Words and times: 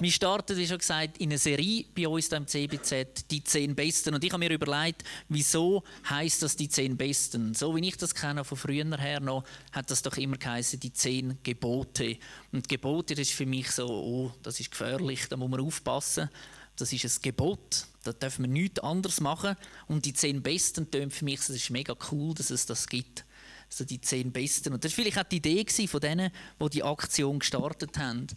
Wir 0.00 0.10
starten, 0.10 0.56
wie 0.56 0.66
schon 0.66 0.78
gesagt, 0.78 1.18
in 1.18 1.28
einer 1.28 1.38
Serie 1.38 1.84
bei 1.94 2.08
uns 2.08 2.28
im 2.28 2.46
CBZ, 2.46 3.30
die 3.30 3.44
zehn 3.44 3.74
Besten. 3.74 4.14
Und 4.14 4.24
ich 4.24 4.32
habe 4.32 4.42
mir 4.42 4.50
überlegt, 4.50 5.04
wieso 5.28 5.84
heißt 6.08 6.42
das 6.42 6.56
die 6.56 6.70
zehn 6.70 6.96
Besten? 6.96 7.52
So 7.52 7.76
wie 7.76 7.86
ich 7.86 7.98
das 7.98 8.14
kenne 8.14 8.42
von 8.42 8.56
früher 8.56 8.96
her 8.96 9.20
noch, 9.20 9.44
hat 9.72 9.90
das 9.90 10.00
doch 10.00 10.16
immer 10.16 10.38
geheißen, 10.38 10.80
die 10.80 10.94
zehn 10.94 11.36
Gebote. 11.42 12.16
Und 12.50 12.66
Gebote, 12.66 13.14
das 13.14 13.28
ist 13.28 13.36
für 13.36 13.44
mich 13.44 13.70
so, 13.72 13.88
oh, 13.88 14.32
das 14.42 14.58
ist 14.58 14.70
gefährlich, 14.70 15.28
da 15.28 15.36
muss 15.36 15.50
man 15.50 15.60
aufpassen. 15.60 16.30
Das 16.76 16.94
ist 16.94 17.04
ein 17.04 17.22
Gebot, 17.22 17.84
da 18.02 18.14
dürfen 18.14 18.46
wir 18.46 18.50
nichts 18.50 18.80
anderes 18.80 19.20
machen. 19.20 19.54
Und 19.86 20.06
die 20.06 20.14
zehn 20.14 20.40
Besten 20.40 20.90
tönen 20.90 21.10
für 21.10 21.26
mich, 21.26 21.40
das 21.40 21.50
ist 21.50 21.68
mega 21.68 21.94
cool, 22.10 22.32
dass 22.32 22.48
es 22.48 22.64
das 22.64 22.86
gibt. 22.86 23.26
Also 23.68 23.84
die 23.84 24.00
zehn 24.00 24.32
Besten. 24.32 24.72
Und 24.72 24.82
das 24.82 24.92
war 24.92 25.04
vielleicht 25.04 25.18
auch 25.18 25.28
die 25.28 25.36
Idee 25.36 25.66
von 25.86 26.00
denen, 26.00 26.30
die 26.58 26.70
die 26.70 26.82
Aktion 26.82 27.38
gestartet 27.38 27.98
haben. 27.98 28.28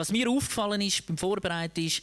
Was 0.00 0.12
mir 0.12 0.30
aufgefallen 0.30 0.80
ist 0.80 1.04
beim 1.06 1.18
Vorbereiten 1.18 1.84
ist 1.84 2.00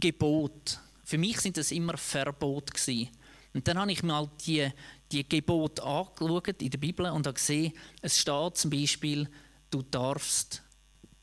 Gebot. 0.00 0.80
Für 1.04 1.18
mich 1.18 1.38
sind 1.38 1.56
das 1.56 1.70
immer 1.70 1.96
Verbot 1.96 2.74
gewesen. 2.74 3.10
Und 3.54 3.68
dann 3.68 3.78
habe 3.78 3.92
ich 3.92 4.02
mal 4.02 4.28
die, 4.44 4.68
die 5.12 5.28
Gebote 5.28 5.84
angeschaut 5.84 6.60
in 6.60 6.70
der 6.70 6.78
Bibel 6.78 7.06
und 7.06 7.28
habe 7.28 7.34
gesehen, 7.34 7.74
es 8.02 8.18
steht 8.18 8.56
zum 8.56 8.72
Beispiel, 8.72 9.28
du 9.70 9.82
darfst 9.82 10.64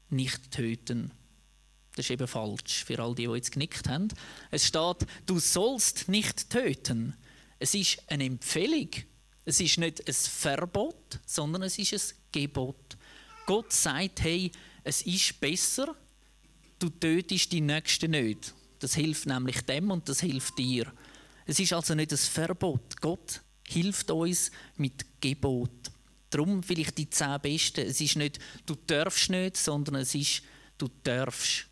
nicht 0.09 0.51
töten. 0.51 1.11
Das 1.97 2.05
ist 2.05 2.11
eben 2.11 2.29
falsch 2.29 2.85
für 2.85 2.97
all 2.97 3.13
die, 3.13 3.27
die 3.27 3.33
jetzt 3.33 3.51
genickt 3.51 3.89
haben. 3.89 4.07
Es 4.51 4.67
steht, 4.67 5.05
du 5.25 5.37
sollst 5.37 6.07
nicht 6.07 6.49
töten. 6.49 7.13
Es 7.59 7.75
ist 7.75 8.01
eine 8.07 8.23
Empfehlung. 8.23 8.89
Es 9.43 9.59
ist 9.59 9.79
nicht 9.79 10.07
ein 10.07 10.13
Verbot, 10.13 11.19
sondern 11.25 11.63
es 11.63 11.77
ist 11.77 11.91
ein 11.91 12.17
Gebot. 12.31 12.95
Gott 13.45 13.73
sagt, 13.73 14.21
hey, 14.21 14.49
es 14.85 15.01
ist 15.01 15.41
besser, 15.41 15.93
du 16.79 16.89
tötest 16.89 17.51
die 17.51 17.61
Nächsten 17.61 18.11
nicht. 18.11 18.53
Das 18.79 18.95
hilft 18.95 19.25
nämlich 19.25 19.61
dem 19.61 19.91
und 19.91 20.07
das 20.09 20.21
hilft 20.21 20.57
dir. 20.57 20.91
Es 21.45 21.59
ist 21.59 21.73
also 21.73 21.95
nicht 21.95 22.11
ein 22.11 22.17
Verbot. 22.17 22.99
Gott 23.01 23.41
hilft 23.67 24.11
uns 24.11 24.51
mit 24.77 25.05
Gebot. 25.21 25.91
Darum 26.29 26.63
vielleicht 26.63 26.97
die 26.97 27.09
zehn 27.09 27.39
Besten. 27.41 27.85
Es 27.85 28.01
ist 28.01 28.15
nicht, 28.15 28.39
du 28.65 28.75
darfst 28.75 29.29
nicht, 29.29 29.57
sondern 29.57 29.95
es 29.95 30.15
ist, 30.15 30.41
du 30.77 30.89
darfst. 31.03 31.67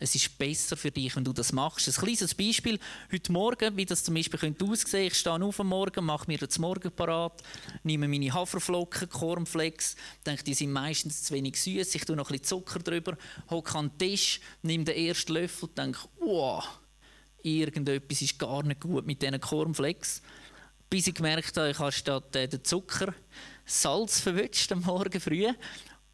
Es 0.00 0.14
ist 0.16 0.36
besser 0.38 0.76
für 0.76 0.90
dich, 0.90 1.14
wenn 1.14 1.22
du 1.22 1.32
das 1.32 1.52
machst. 1.52 1.86
Ein 1.86 1.94
kleines 1.94 2.34
Beispiel. 2.34 2.80
Heute 3.12 3.30
Morgen, 3.30 3.76
wie 3.76 3.86
das 3.86 4.02
zum 4.02 4.14
Beispiel 4.14 4.40
könnte 4.40 4.64
aussehen 4.64 5.06
Ich 5.06 5.14
stehe 5.14 5.40
auf 5.40 5.60
am 5.60 5.68
Morgen, 5.68 6.04
mache 6.04 6.26
mir 6.26 6.38
das 6.38 6.58
Morgen 6.58 6.90
parat, 6.90 7.42
nehme 7.84 8.08
meine 8.08 8.34
Haferflocken, 8.34 9.08
Cornflakes, 9.08 9.94
denke, 10.26 10.42
die 10.42 10.54
sind 10.54 10.72
meistens 10.72 11.22
zu 11.22 11.34
wenig 11.34 11.62
süß. 11.62 11.94
Ich 11.94 12.04
tue 12.04 12.16
noch 12.16 12.28
ein 12.28 12.32
bisschen 12.32 12.44
Zucker 12.44 12.80
drüber, 12.80 13.16
hocke 13.50 13.78
an 13.78 13.90
den 13.90 13.98
Tisch, 13.98 14.40
nehme 14.62 14.82
den 14.82 14.96
ersten 14.96 15.34
Löffel 15.34 15.68
und 15.68 15.78
denke, 15.78 16.00
wow, 16.18 16.64
irgendetwas 17.44 18.20
ist 18.20 18.38
gar 18.38 18.64
nicht 18.64 18.80
gut 18.80 19.06
mit 19.06 19.22
diesen 19.22 19.40
Cornflakes. 19.40 20.22
Bis 20.90 21.06
ich 21.06 21.14
gemerkt 21.14 21.56
habe, 21.56 21.70
ich 21.70 21.78
habe 21.78 21.92
statt 21.92 22.34
äh, 22.34 22.48
den 22.48 22.64
Zucker 22.64 23.14
Salz 23.64 24.18
verwünscht 24.18 24.72
am 24.72 24.80
Morgen 24.80 25.20
früh. 25.20 25.46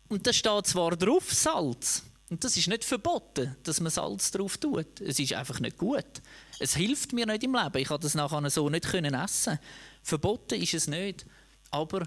Und 0.09 0.27
da 0.27 0.35
steht 0.35 0.67
zwar 0.67 0.97
drauf 0.97 1.33
Salz, 1.33 2.05
und 2.31 2.45
das 2.45 2.57
ist 2.57 2.69
nicht 2.69 2.85
verboten, 2.85 3.57
dass 3.65 3.81
man 3.81 3.91
Salz 3.91 4.31
drauf 4.31 4.57
tut. 4.57 5.01
Es 5.01 5.19
ist 5.19 5.33
einfach 5.33 5.59
nicht 5.59 5.77
gut. 5.77 6.23
Es 6.61 6.77
hilft 6.77 7.13
mir 7.13 7.27
nicht 7.27 7.43
im 7.43 7.55
Leben. 7.55 7.79
Ich 7.79 7.89
konnte 7.89 8.05
das 8.05 8.15
nachher 8.15 8.49
so 8.51 8.71
nicht 8.71 8.85
essen. 8.85 9.59
Verboten 10.05 10.63
ist 10.63 10.75
es 10.75 10.87
nicht. 10.87 11.27
Aber 11.73 12.07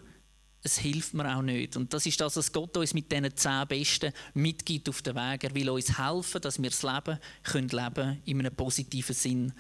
es 0.62 0.78
hilft 0.78 1.14
mir 1.14 1.36
auch 1.36 1.42
nicht. 1.42 1.76
Und 1.76 1.94
das 1.94 2.06
ist 2.06 2.22
das, 2.22 2.38
was 2.38 2.54
Gott 2.54 2.78
uns 2.78 2.94
mit 2.94 3.12
diesen 3.12 3.36
zehn 3.36 3.68
Besten 3.68 4.14
mitgibt 4.34 4.88
auf 4.88 5.02
den 5.02 5.16
Weg. 5.16 5.44
Er 5.44 5.54
will 5.54 5.70
uns 5.70 5.98
helfen, 5.98 6.40
dass 6.40 6.62
wir 6.62 6.70
das 6.70 6.84
Leben 6.84 7.20
können 7.44 7.68
leben 7.68 8.22
in 8.24 8.40
einem 8.40 8.56
positiven 8.56 9.16
Sinn. 9.16 9.54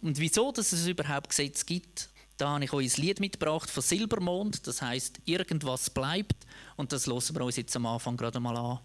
Und 0.00 0.18
wieso 0.18 0.52
dass 0.52 0.72
es 0.72 0.86
überhaupt 0.86 1.28
Gesetze 1.28 1.66
gibt, 1.66 2.08
da 2.38 2.50
habe 2.50 2.64
ich 2.64 2.72
euch 2.72 2.96
ein 2.96 3.02
Lied 3.02 3.20
mitgebracht 3.20 3.68
von 3.68 3.82
Silbermond. 3.82 4.66
Das 4.66 4.80
heißt 4.80 5.20
Irgendwas 5.26 5.90
bleibt. 5.90 6.46
Und 6.76 6.92
das 6.92 7.06
hören 7.06 7.34
wir 7.34 7.44
uns 7.44 7.56
jetzt 7.56 7.76
am 7.76 7.84
Anfang 7.84 8.16
gerade 8.16 8.40
mal 8.40 8.56
an 8.56 8.78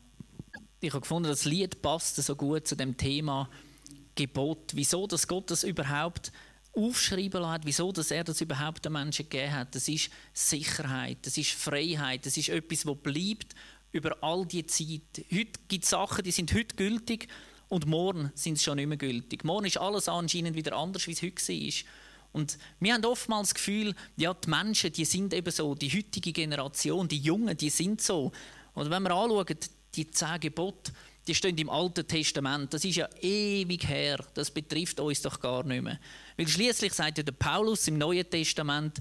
ich 0.84 0.94
habe 0.94 1.02
gefunden, 1.02 1.30
das 1.30 1.46
Lied 1.46 1.82
passt 1.82 2.18
so 2.18 2.36
gut 2.36 2.68
zu 2.68 2.76
dem 2.76 2.98
Thema 2.98 3.50
Gebot. 4.16 4.72
Wieso, 4.74 5.08
dass 5.08 5.28
Gott 5.28 5.50
das 5.50 5.64
überhaupt 5.64 6.32
aufschreiben 6.76 7.42
lässt, 7.42 7.66
wieso 7.66 7.92
dass 7.92 8.12
er 8.12 8.24
das 8.24 8.42
überhaupt 8.42 8.84
den 8.84 8.94
Menschen 8.94 9.30
gegeben 9.30 9.54
hat. 9.54 9.76
Das 9.76 9.88
ist 9.88 10.10
Sicherheit, 10.34 11.20
das 11.22 11.38
ist 11.38 11.52
Freiheit, 11.52 12.26
das 12.26 12.36
ist 12.36 12.50
etwas, 12.50 12.82
das 12.82 12.96
bleibt 12.98 13.56
über 13.92 14.18
all 14.22 14.46
die 14.46 14.66
Zeit. 14.66 15.26
Heute 15.32 15.60
gibt 15.68 15.84
es 15.84 15.92
Sachen, 15.92 16.24
die 16.24 16.32
sind 16.32 16.54
heute 16.54 16.76
gültig 16.76 17.28
und 17.70 17.86
morgen 17.86 18.32
sind 18.36 18.58
sie 18.58 18.64
schon 18.64 18.78
nicht 18.78 18.88
mehr 18.88 18.98
gültig. 18.98 19.44
Morgen 19.46 19.66
ist 19.66 19.78
alles 19.78 20.10
anscheinend 20.10 20.56
wieder 20.56 20.76
anders, 20.76 21.08
wie 21.08 21.12
es 21.12 21.22
heute 21.22 21.36
war. 21.36 21.74
Und 22.34 22.58
wir 22.80 22.94
haben 22.94 23.06
oftmals 23.06 23.50
das 23.50 23.56
Gefühl, 23.56 23.94
ja, 24.18 24.34
die 24.34 24.50
Menschen, 24.50 24.92
die 24.92 25.06
sind 25.06 25.34
eben 25.34 25.52
so, 25.52 25.76
die 25.76 25.90
heutige 25.90 26.34
Generation, 26.34 27.08
die 27.08 27.20
Jungen, 27.20 27.56
die 27.56 27.70
sind 27.70 28.02
so. 28.02 28.32
Und 28.74 28.90
wenn 28.90 29.04
wir 29.04 29.12
anschauen, 29.12 29.46
die 29.96 30.10
zehn 30.10 30.40
Gebote, 30.40 30.92
die 31.28 31.36
stehen 31.36 31.58
im 31.58 31.70
Alten 31.70 32.08
Testament. 32.08 32.74
Das 32.74 32.84
ist 32.84 32.98
ja 32.98 33.08
ewig 33.22 33.88
her. 33.88 34.24
Das 34.34 34.52
betrifft 34.52 35.00
uns 35.00 35.22
doch 35.22 35.40
gar 35.40 35.64
nicht 35.64 35.82
mehr. 35.82 36.00
Weil 36.38 36.48
schließlich 36.48 36.94
sagt 36.94 37.18
ja 37.18 37.24
der 37.24 37.32
Paulus 37.32 37.88
im 37.88 37.98
Neuen 37.98 38.30
Testament, 38.30 39.00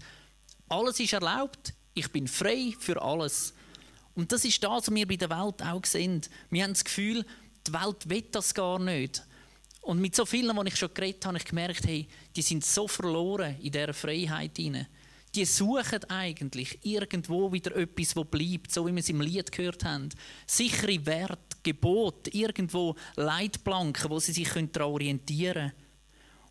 alles 0.69 1.01
ist 1.01 1.13
erlaubt. 1.13 1.75
Ich 1.95 2.11
bin 2.11 2.29
frei 2.29 2.75
für 2.79 3.01
alles. 3.03 3.55
Und 4.15 4.31
das 4.31 4.45
ist 4.45 4.63
das, 4.63 4.87
was 4.89 4.95
wir 4.95 5.07
bei 5.07 5.17
der 5.17 5.31
Welt 5.31 5.63
auch 5.63 5.85
sehen. 5.85 6.21
Wir 6.51 6.65
haben 6.65 6.75
das 6.75 6.85
Gefühl, 6.85 7.25
die 7.67 7.73
Welt 7.73 8.09
will 8.09 8.25
das 8.31 8.55
gar 8.55 8.79
nicht. 8.79 9.23
Und 9.81 10.01
mit 10.01 10.15
so 10.15 10.25
vielen, 10.25 10.57
die 10.57 10.69
ich 10.69 10.77
schon 10.77 10.95
geredet 10.95 11.25
habe, 11.25 11.35
habe 11.35 11.43
ich 11.43 11.49
gemerkt, 11.49 11.87
hey, 11.87 12.07
die 12.37 12.43
sind 12.43 12.65
so 12.65 12.87
verloren 12.87 13.57
in 13.61 13.73
dieser 13.73 13.95
Freiheit 13.95 14.57
hinein 14.57 14.87
die 15.35 15.45
suchen 15.45 16.05
eigentlich 16.11 16.79
irgendwo 16.83 17.53
wieder 17.53 17.75
etwas, 17.77 18.15
wo 18.17 18.25
bleibt, 18.25 18.71
so 18.71 18.87
wie 18.87 18.93
wir 18.93 19.01
es 19.01 19.09
im 19.09 19.21
Lied 19.21 19.51
gehört 19.51 19.85
haben. 19.85 20.11
Sichere 20.47 21.07
Wert, 21.07 21.63
Gebot, 21.63 22.35
irgendwo 22.35 22.97
Leitplanken, 23.17 24.11
wo 24.11 24.19
sie 24.19 24.33
sich 24.33 24.49
daran 24.49 24.93
orientieren 24.93 25.71
können. 25.71 25.83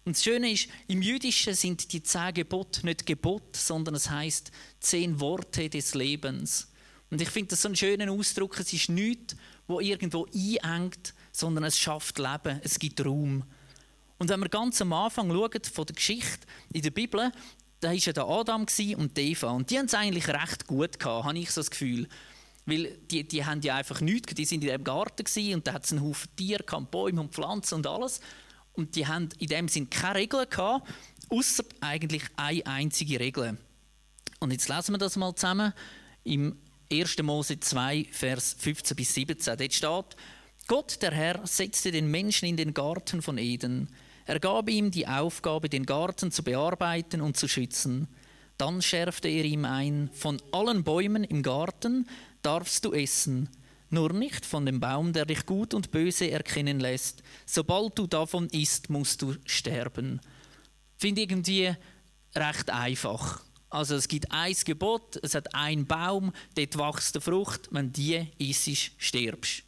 Und 0.03 0.15
das 0.15 0.23
Schöne 0.23 0.51
ist, 0.51 0.67
im 0.87 1.01
Jüdischen 1.01 1.53
sind 1.53 1.93
die 1.93 2.01
zehn 2.01 2.33
Gebote 2.33 2.85
nicht 2.85 3.05
Gebot, 3.05 3.55
sondern 3.55 3.93
es 3.95 4.09
heißt 4.09 4.51
zehn 4.79 5.19
Worte 5.19 5.69
des 5.69 5.93
Lebens. 5.93 6.71
Und 7.11 7.21
ich 7.21 7.29
finde 7.29 7.49
das 7.49 7.61
so 7.61 7.67
einen 7.67 7.75
schönen 7.75 8.09
Ausdruck. 8.09 8.59
Es 8.59 8.73
ist 8.73 8.89
nichts, 8.89 9.35
wo 9.67 9.79
irgendwo 9.79 10.25
einengt, 10.33 11.13
sondern 11.31 11.65
es 11.65 11.77
schafft 11.77 12.17
Leben, 12.17 12.59
es 12.63 12.79
gibt 12.79 13.05
Raum. 13.05 13.43
Und 14.17 14.29
wenn 14.29 14.39
wir 14.39 14.49
ganz 14.49 14.81
am 14.81 14.93
Anfang 14.93 15.31
schauen 15.31 15.63
von 15.71 15.85
der 15.85 15.95
Geschichte 15.95 16.47
in 16.73 16.81
der 16.81 16.91
Bibel, 16.91 17.31
da 17.81 17.89
war 17.89 17.95
ja 17.95 18.13
der 18.13 18.27
Adam 18.27 18.65
und 18.97 19.19
Eva. 19.19 19.49
Und 19.49 19.69
die 19.69 19.77
haben 19.77 19.87
es 19.87 19.93
eigentlich 19.93 20.27
recht 20.27 20.67
gut 20.67 20.99
gehabt, 20.99 21.25
habe 21.25 21.37
ich 21.37 21.51
so 21.51 21.61
das 21.61 21.71
Gefühl. 21.71 22.07
Weil 22.65 22.97
die, 23.09 23.27
die 23.27 23.43
haben 23.43 23.61
ja 23.61 23.75
einfach 23.75 24.01
nichts, 24.01 24.35
die 24.35 24.45
sind 24.45 24.63
in 24.63 24.69
dem 24.69 24.83
Garten 24.83 25.25
und 25.53 25.67
da 25.67 25.73
hat 25.73 25.83
es 25.85 25.91
einen 25.91 26.01
Haufen 26.01 26.29
Tiere, 26.35 26.63
Bäume 26.63 27.21
und 27.21 27.33
Pflanzen 27.33 27.75
und 27.75 27.87
alles. 27.87 28.21
Und 28.73 28.95
die 28.95 29.07
haben 29.07 29.29
in 29.39 29.47
dem 29.47 29.67
Sinn 29.67 29.89
keine 29.89 30.19
Regeln 30.19 30.47
gehabt, 30.49 30.87
außer 31.29 31.63
eigentlich 31.81 32.23
eine 32.37 32.65
einzige 32.67 33.19
Regel. 33.19 33.57
Und 34.39 34.51
jetzt 34.51 34.69
lesen 34.69 34.93
wir 34.93 34.99
das 34.99 35.17
mal 35.17 35.35
zusammen 35.35 35.73
im 36.23 36.57
1. 36.91 37.17
Mose 37.23 37.59
2, 37.59 38.07
Vers 38.11 38.55
15 38.59 38.95
bis 38.95 39.13
17. 39.15 39.57
Dort 39.57 39.73
steht, 39.73 40.21
Gott, 40.67 41.01
der 41.01 41.11
Herr, 41.11 41.45
setzte 41.47 41.91
den 41.91 42.11
Menschen 42.11 42.47
in 42.47 42.57
den 42.57 42.73
Garten 42.73 43.21
von 43.21 43.37
Eden 43.37 43.89
er 44.25 44.39
gab 44.39 44.69
ihm 44.69 44.91
die 44.91 45.07
Aufgabe, 45.07 45.69
den 45.69 45.85
Garten 45.85 46.31
zu 46.31 46.43
bearbeiten 46.43 47.21
und 47.21 47.37
zu 47.37 47.47
schützen. 47.47 48.07
Dann 48.57 48.81
schärfte 48.81 49.27
er 49.27 49.43
ihm 49.43 49.65
ein, 49.65 50.09
von 50.13 50.41
allen 50.51 50.83
Bäumen 50.83 51.23
im 51.23 51.41
Garten 51.41 52.07
darfst 52.41 52.85
du 52.85 52.93
essen, 52.93 53.49
nur 53.89 54.13
nicht 54.13 54.45
von 54.45 54.65
dem 54.65 54.79
Baum, 54.79 55.13
der 55.13 55.25
dich 55.25 55.45
gut 55.45 55.73
und 55.73 55.91
böse 55.91 56.29
erkennen 56.29 56.79
lässt. 56.79 57.23
Sobald 57.45 57.97
du 57.97 58.07
davon 58.07 58.47
isst, 58.49 58.89
musst 58.89 59.21
du 59.21 59.35
sterben. 59.45 60.21
Finde 60.97 61.21
irgendwie 61.21 61.75
recht 62.35 62.69
einfach. 62.69 63.43
Also 63.69 63.95
es 63.95 64.07
gibt 64.07 64.31
ein 64.31 64.55
Gebot, 64.65 65.17
es 65.23 65.33
hat 65.33 65.55
einen 65.55 65.87
Baum, 65.87 66.33
dort 66.55 66.77
wächst 66.77 67.15
eine 67.15 67.21
Frucht, 67.21 67.69
wenn 67.71 67.91
die 67.91 68.27
isst, 68.37 68.91
stirbst. 68.97 69.63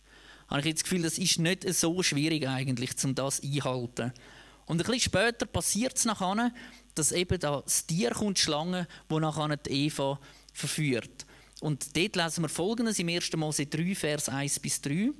Habe 0.48 0.60
ich 0.60 0.68
jetzt 0.68 0.82
das 0.82 0.84
Gefühl, 0.84 1.04
das 1.04 1.18
ist 1.18 1.40
nicht 1.40 1.74
so 1.74 2.04
schwierig 2.04 2.48
eigentlich, 2.48 2.92
um 3.04 3.16
das 3.16 3.42
einzuhalten. 3.42 4.14
Und 4.65 4.80
ein 4.80 4.86
bisschen 4.86 5.12
später 5.12 5.45
passiert 5.45 5.98
es 5.98 6.06
nachher, 6.06 6.51
dass 6.95 7.12
eben 7.12 7.39
das 7.39 7.86
Tier 7.86 8.12
kommt, 8.12 8.38
die 8.38 8.42
Schlange, 8.42 8.88
die 9.10 9.19
nachher 9.19 9.57
die 9.57 9.86
Eva 9.88 10.19
verführt. 10.54 11.25
Und 11.62 11.95
dort 11.95 12.15
lesen 12.15 12.44
wir 12.44 12.50
folgendes 12.50 13.00
im 13.00 13.10
1. 13.10 13.36
Mose 13.36 13.65
3, 13.65 13.95
Vers 13.95 14.30
1 14.30 14.60
bis 14.60 14.81
3. 14.81 15.12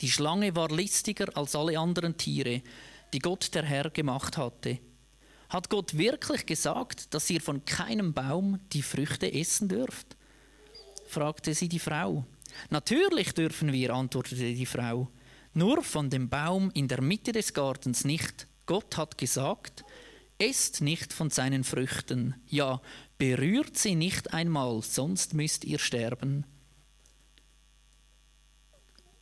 Die 0.00 0.10
Schlange 0.10 0.54
war 0.56 0.70
listiger 0.70 1.36
als 1.36 1.54
alle 1.54 1.78
anderen 1.78 2.16
Tiere, 2.16 2.62
die 3.12 3.18
Gott 3.18 3.54
der 3.54 3.64
Herr 3.64 3.90
gemacht 3.90 4.36
hatte. 4.36 4.78
Hat 5.48 5.68
Gott 5.68 5.96
wirklich 5.98 6.46
gesagt, 6.46 7.12
dass 7.12 7.28
ihr 7.28 7.40
von 7.40 7.64
keinem 7.64 8.14
Baum 8.14 8.60
die 8.72 8.82
Früchte 8.82 9.32
essen 9.32 9.68
dürft? 9.68 10.16
fragte 11.06 11.54
sie 11.54 11.68
die 11.68 11.78
Frau. 11.78 12.24
Natürlich 12.70 13.32
dürfen 13.34 13.72
wir, 13.72 13.92
antwortete 13.92 14.54
die 14.54 14.66
Frau 14.66 15.08
Nur 15.54 15.82
von 15.82 16.08
dem 16.08 16.28
Baum 16.28 16.70
in 16.72 16.88
der 16.88 17.02
Mitte 17.02 17.32
des 17.32 17.52
Gartens 17.52 18.04
nicht. 18.04 18.46
Gott 18.66 18.96
hat 18.96 19.18
gesagt, 19.18 19.84
esst 20.38 20.80
nicht 20.80 21.12
von 21.12 21.30
seinen 21.30 21.62
Früchten, 21.62 22.34
ja, 22.48 22.80
berührt 23.18 23.76
sie 23.78 23.94
nicht 23.94 24.32
einmal, 24.32 24.82
sonst 24.82 25.34
müsst 25.34 25.64
ihr 25.64 25.78
sterben. 25.78 26.44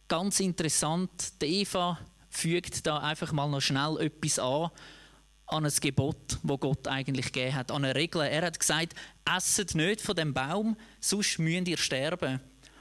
Ganz 0.08 0.40
interessant, 0.40 1.10
Eva 1.42 1.98
fügt 2.30 2.86
da 2.86 2.98
einfach 2.98 3.32
mal 3.32 3.48
noch 3.48 3.60
schnell 3.60 3.98
etwas 4.00 4.38
an, 4.38 4.70
an 5.46 5.66
ein 5.66 5.72
Gebot, 5.80 6.38
wo 6.42 6.56
Gott 6.58 6.88
eigentlich 6.88 7.32
gegeben 7.32 7.54
hat, 7.56 7.70
an 7.70 7.84
eine 7.84 7.94
Regel. 7.94 8.22
Er 8.22 8.46
hat 8.46 8.58
gesagt, 8.58 8.94
esset 9.24 9.74
nicht 9.74 10.00
von 10.00 10.16
dem 10.16 10.32
Baum, 10.32 10.76
sonst 11.00 11.38
müsst 11.38 11.68
ihr 11.68 11.76
sterben. 11.76 12.40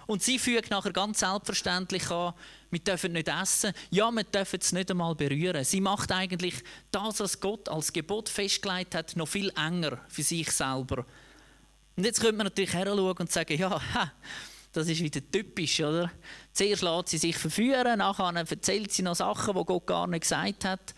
Und 0.09 0.23
sie 0.23 0.39
fügt 0.39 0.71
nachher 0.71 0.91
ganz 0.91 1.19
selbstverständlich 1.19 2.09
an, 2.09 2.33
wir 2.71 2.79
dürfen 2.79 3.11
nicht 3.11 3.27
essen, 3.27 3.73
ja, 3.91 4.09
wir 4.09 4.23
dürfen 4.23 4.59
es 4.59 4.71
nicht 4.71 4.89
einmal 4.89 5.13
berühren. 5.13 5.63
Sie 5.63 5.81
macht 5.81 6.11
eigentlich 6.11 6.55
das, 6.89 7.19
was 7.19 7.39
Gott 7.39 7.69
als 7.69 7.93
Gebot 7.93 8.27
festgelegt 8.27 8.95
hat, 8.95 9.15
noch 9.15 9.27
viel 9.27 9.51
enger 9.55 9.99
für 10.07 10.23
sich 10.23 10.49
selber. 10.49 11.05
Und 11.95 12.05
jetzt 12.05 12.21
könnte 12.21 12.37
man 12.37 12.47
natürlich 12.47 12.73
heranschauen 12.73 13.17
und 13.19 13.31
sagen, 13.31 13.55
ja, 13.55 13.79
das 14.71 14.87
ist 14.87 14.99
wieder 15.03 15.21
typisch, 15.31 15.79
oder? 15.79 16.11
Zuerst 16.53 16.81
lässt 16.81 17.09
sie 17.09 17.19
sich 17.19 17.37
verführen, 17.37 17.99
nachher 17.99 18.33
erzählt 18.35 18.91
sie 18.91 19.03
noch 19.03 19.15
Sachen, 19.15 19.55
die 19.55 19.63
Gott 19.63 19.85
gar 19.85 20.07
nicht 20.07 20.21
gesagt 20.21 20.65
hat. 20.65 20.95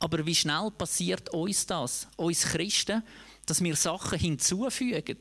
Aber 0.00 0.26
wie 0.26 0.34
schnell 0.34 0.72
passiert 0.76 1.28
uns 1.32 1.66
das, 1.66 2.08
uns 2.16 2.42
Christen, 2.46 3.04
dass 3.46 3.62
wir 3.62 3.76
Sachen 3.76 4.18
hinzufügen, 4.18 5.18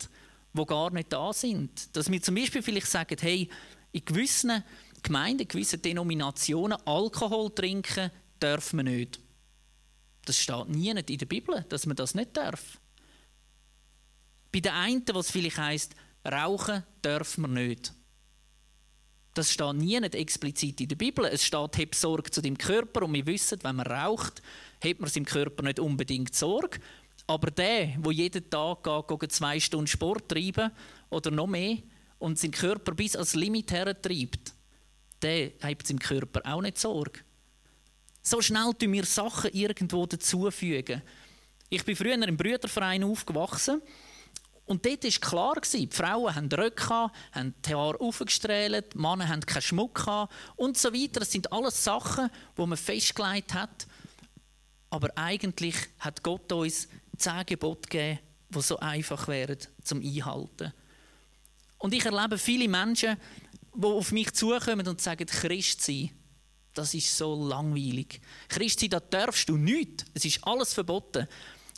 die 0.53 0.65
gar 0.65 0.91
nicht 0.91 1.11
da 1.13 1.31
sind? 1.33 1.95
Dass 1.95 2.11
wir 2.11 2.21
zum 2.21 2.35
Beispiel 2.35 2.61
vielleicht 2.61 2.87
sagen, 2.87 3.17
hey, 3.19 3.49
in 3.91 4.05
gewissen 4.05 4.63
Gemeinden, 5.01 5.43
in 5.43 5.47
gewissen 5.47 5.81
Denominationen 5.81 6.77
Alkohol 6.85 7.53
trinken 7.53 8.11
dürfen 8.41 8.77
wir 8.77 8.83
nicht. 8.83 9.19
Das 10.25 10.37
steht 10.37 10.69
nie 10.69 10.89
in 10.89 11.17
der 11.17 11.25
Bibel, 11.25 11.65
dass 11.69 11.85
man 11.85 11.95
das 11.95 12.13
nicht 12.13 12.37
darf. 12.37 12.79
Bei 14.51 14.59
den 14.59 14.73
einen, 14.73 15.03
was 15.13 15.31
vielleicht 15.31 15.57
heisst, 15.57 15.95
rauchen 16.25 16.83
dürfen 17.03 17.41
wir 17.41 17.67
nicht. 17.67 17.93
Das 19.33 19.51
steht 19.51 19.75
nie 19.75 19.95
explizit 19.95 20.81
in 20.81 20.87
der 20.87 20.95
Bibel. 20.95 21.25
Es 21.25 21.45
steht, 21.45 21.77
hab 21.77 21.95
Sorge 21.95 22.31
zu 22.31 22.41
deinem 22.41 22.57
Körper 22.57 23.03
und 23.03 23.13
wir 23.13 23.25
wissen, 23.25 23.59
wenn 23.63 23.75
man 23.77 23.87
raucht, 23.87 24.41
hat 24.83 24.99
man 24.99 25.09
seinem 25.09 25.25
Körper 25.25 25.63
nicht 25.63 25.79
unbedingt 25.79 26.35
Sorge. 26.35 26.79
Aber 27.29 27.51
der, 27.51 27.93
wo 27.99 28.09
jeden 28.09 28.49
Tag 28.49 28.83
geht, 28.83 29.31
zwei 29.31 29.59
Stunden 29.59 29.85
Sport 29.85 30.29
treiben 30.29 30.71
oder 31.11 31.29
noch 31.29 31.45
mehr 31.45 31.77
und 32.17 32.39
seinen 32.39 32.53
Körper 32.53 32.95
bis 32.95 33.15
ans 33.15 33.35
Limit 33.35 33.71
hertreibt, 33.71 34.51
der 35.21 35.51
hat 35.61 35.85
seinem 35.85 35.99
Körper 35.99 36.41
auch 36.43 36.61
nicht 36.61 36.79
Sorge. 36.79 37.19
So 38.23 38.41
schnell 38.41 38.73
tun 38.73 38.93
wir 38.93 39.05
Sachen 39.05 39.53
irgendwo 39.53 40.07
dazufügen. 40.07 41.03
Ich 41.69 41.85
bin 41.85 41.95
früher 41.95 42.15
im 42.15 42.35
Brüderverein 42.35 43.03
aufgewachsen 43.03 43.79
und 44.65 44.83
dort 44.83 45.03
war 45.03 45.29
klar, 45.29 45.61
die 45.71 45.87
Frauen 45.91 46.33
hatten 46.33 46.51
Röcke, 46.51 47.11
haben 47.31 47.53
die 47.63 47.75
Haare 47.75 47.99
aufgestrahlt, 47.99 48.95
die 48.95 48.97
Männer 48.97 49.27
hatten 49.27 49.45
keinen 49.45 49.61
Schmuck 49.61 50.03
und 50.55 50.79
so 50.79 50.91
weiter. 50.91 51.19
Das 51.19 51.31
sind 51.31 51.53
alles 51.53 51.83
Sachen, 51.83 52.31
die 52.57 52.65
man 52.65 52.75
festgelegt 52.75 53.53
hat. 53.53 53.85
Aber 54.89 55.15
eigentlich 55.15 55.75
hat 55.99 56.23
Gott 56.23 56.51
uns 56.51 56.87
zehn 57.19 57.45
Gebote 57.45 57.89
gegeben, 57.89 58.19
die 58.49 58.61
so 58.61 58.77
einfach 58.79 59.27
wären 59.27 59.57
zum 59.83 60.01
Einhalten. 60.01 60.73
Und 61.77 61.93
ich 61.93 62.05
erlebe 62.05 62.37
viele 62.37 62.67
Menschen, 62.67 63.17
die 63.73 63.85
auf 63.85 64.11
mich 64.11 64.33
zukommen 64.33 64.87
und 64.87 65.01
sagen, 65.01 65.25
Christ 65.25 65.81
sein, 65.81 66.11
das 66.73 66.93
ist 66.93 67.15
so 67.15 67.47
langweilig. 67.47 68.19
Christ 68.47 68.79
sein, 68.79 68.89
da 68.89 68.99
darfst 68.99 69.47
du 69.49 69.57
nichts. 69.57 70.05
Es 70.13 70.25
ist 70.25 70.43
alles 70.43 70.73
verboten. 70.73 71.27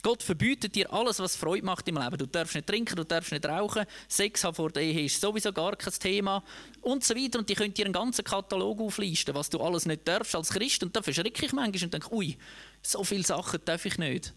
Gott 0.03 0.23
verbietet 0.23 0.73
dir 0.73 0.91
alles, 0.91 1.19
was 1.19 1.35
Freude 1.35 1.65
macht 1.65 1.87
im 1.87 1.97
Leben. 1.97 2.17
Du 2.17 2.25
darfst 2.25 2.55
nicht 2.55 2.65
trinken, 2.65 2.95
du 2.95 3.05
darfst 3.05 3.31
nicht 3.31 3.45
rauchen, 3.45 3.85
Sex 4.07 4.43
haben 4.43 4.55
vor 4.55 4.71
der 4.71 4.81
Ehe 4.81 5.05
ist 5.05 5.21
sowieso 5.21 5.53
gar 5.53 5.75
kein 5.75 5.93
Thema 5.93 6.43
und 6.81 7.03
so 7.03 7.15
weiter. 7.15 7.37
Und 7.37 7.47
die 7.49 7.53
könnt 7.53 7.77
dir 7.77 7.85
einen 7.85 7.93
ganzen 7.93 8.25
Katalog 8.25 8.79
auflisten, 8.81 9.35
was 9.35 9.49
du 9.49 9.59
alles 9.59 9.85
nicht 9.85 10.07
darfst 10.07 10.35
als 10.35 10.49
Christ. 10.49 10.81
Und 10.81 10.95
da 10.95 11.03
verschrecke 11.03 11.45
ich 11.45 11.53
manchmal 11.53 11.83
und 11.83 11.93
denke, 11.93 12.13
ui, 12.13 12.35
so 12.81 13.03
viele 13.03 13.23
Sachen 13.23 13.59
darf 13.63 13.85
ich 13.85 13.99
nicht. 13.99 14.33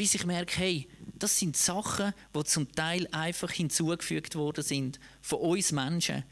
Bis 0.00 0.14
ich 0.14 0.24
merke, 0.24 0.56
hey, 0.56 0.88
das 1.18 1.38
sind 1.38 1.58
Sachen, 1.58 2.14
die 2.34 2.44
zum 2.44 2.72
Teil 2.72 3.06
einfach 3.12 3.50
hinzugefügt 3.50 4.34
worden 4.34 4.64
sind 4.64 4.98
von 5.20 5.40
uns 5.40 5.72
Menschen. 5.72 6.24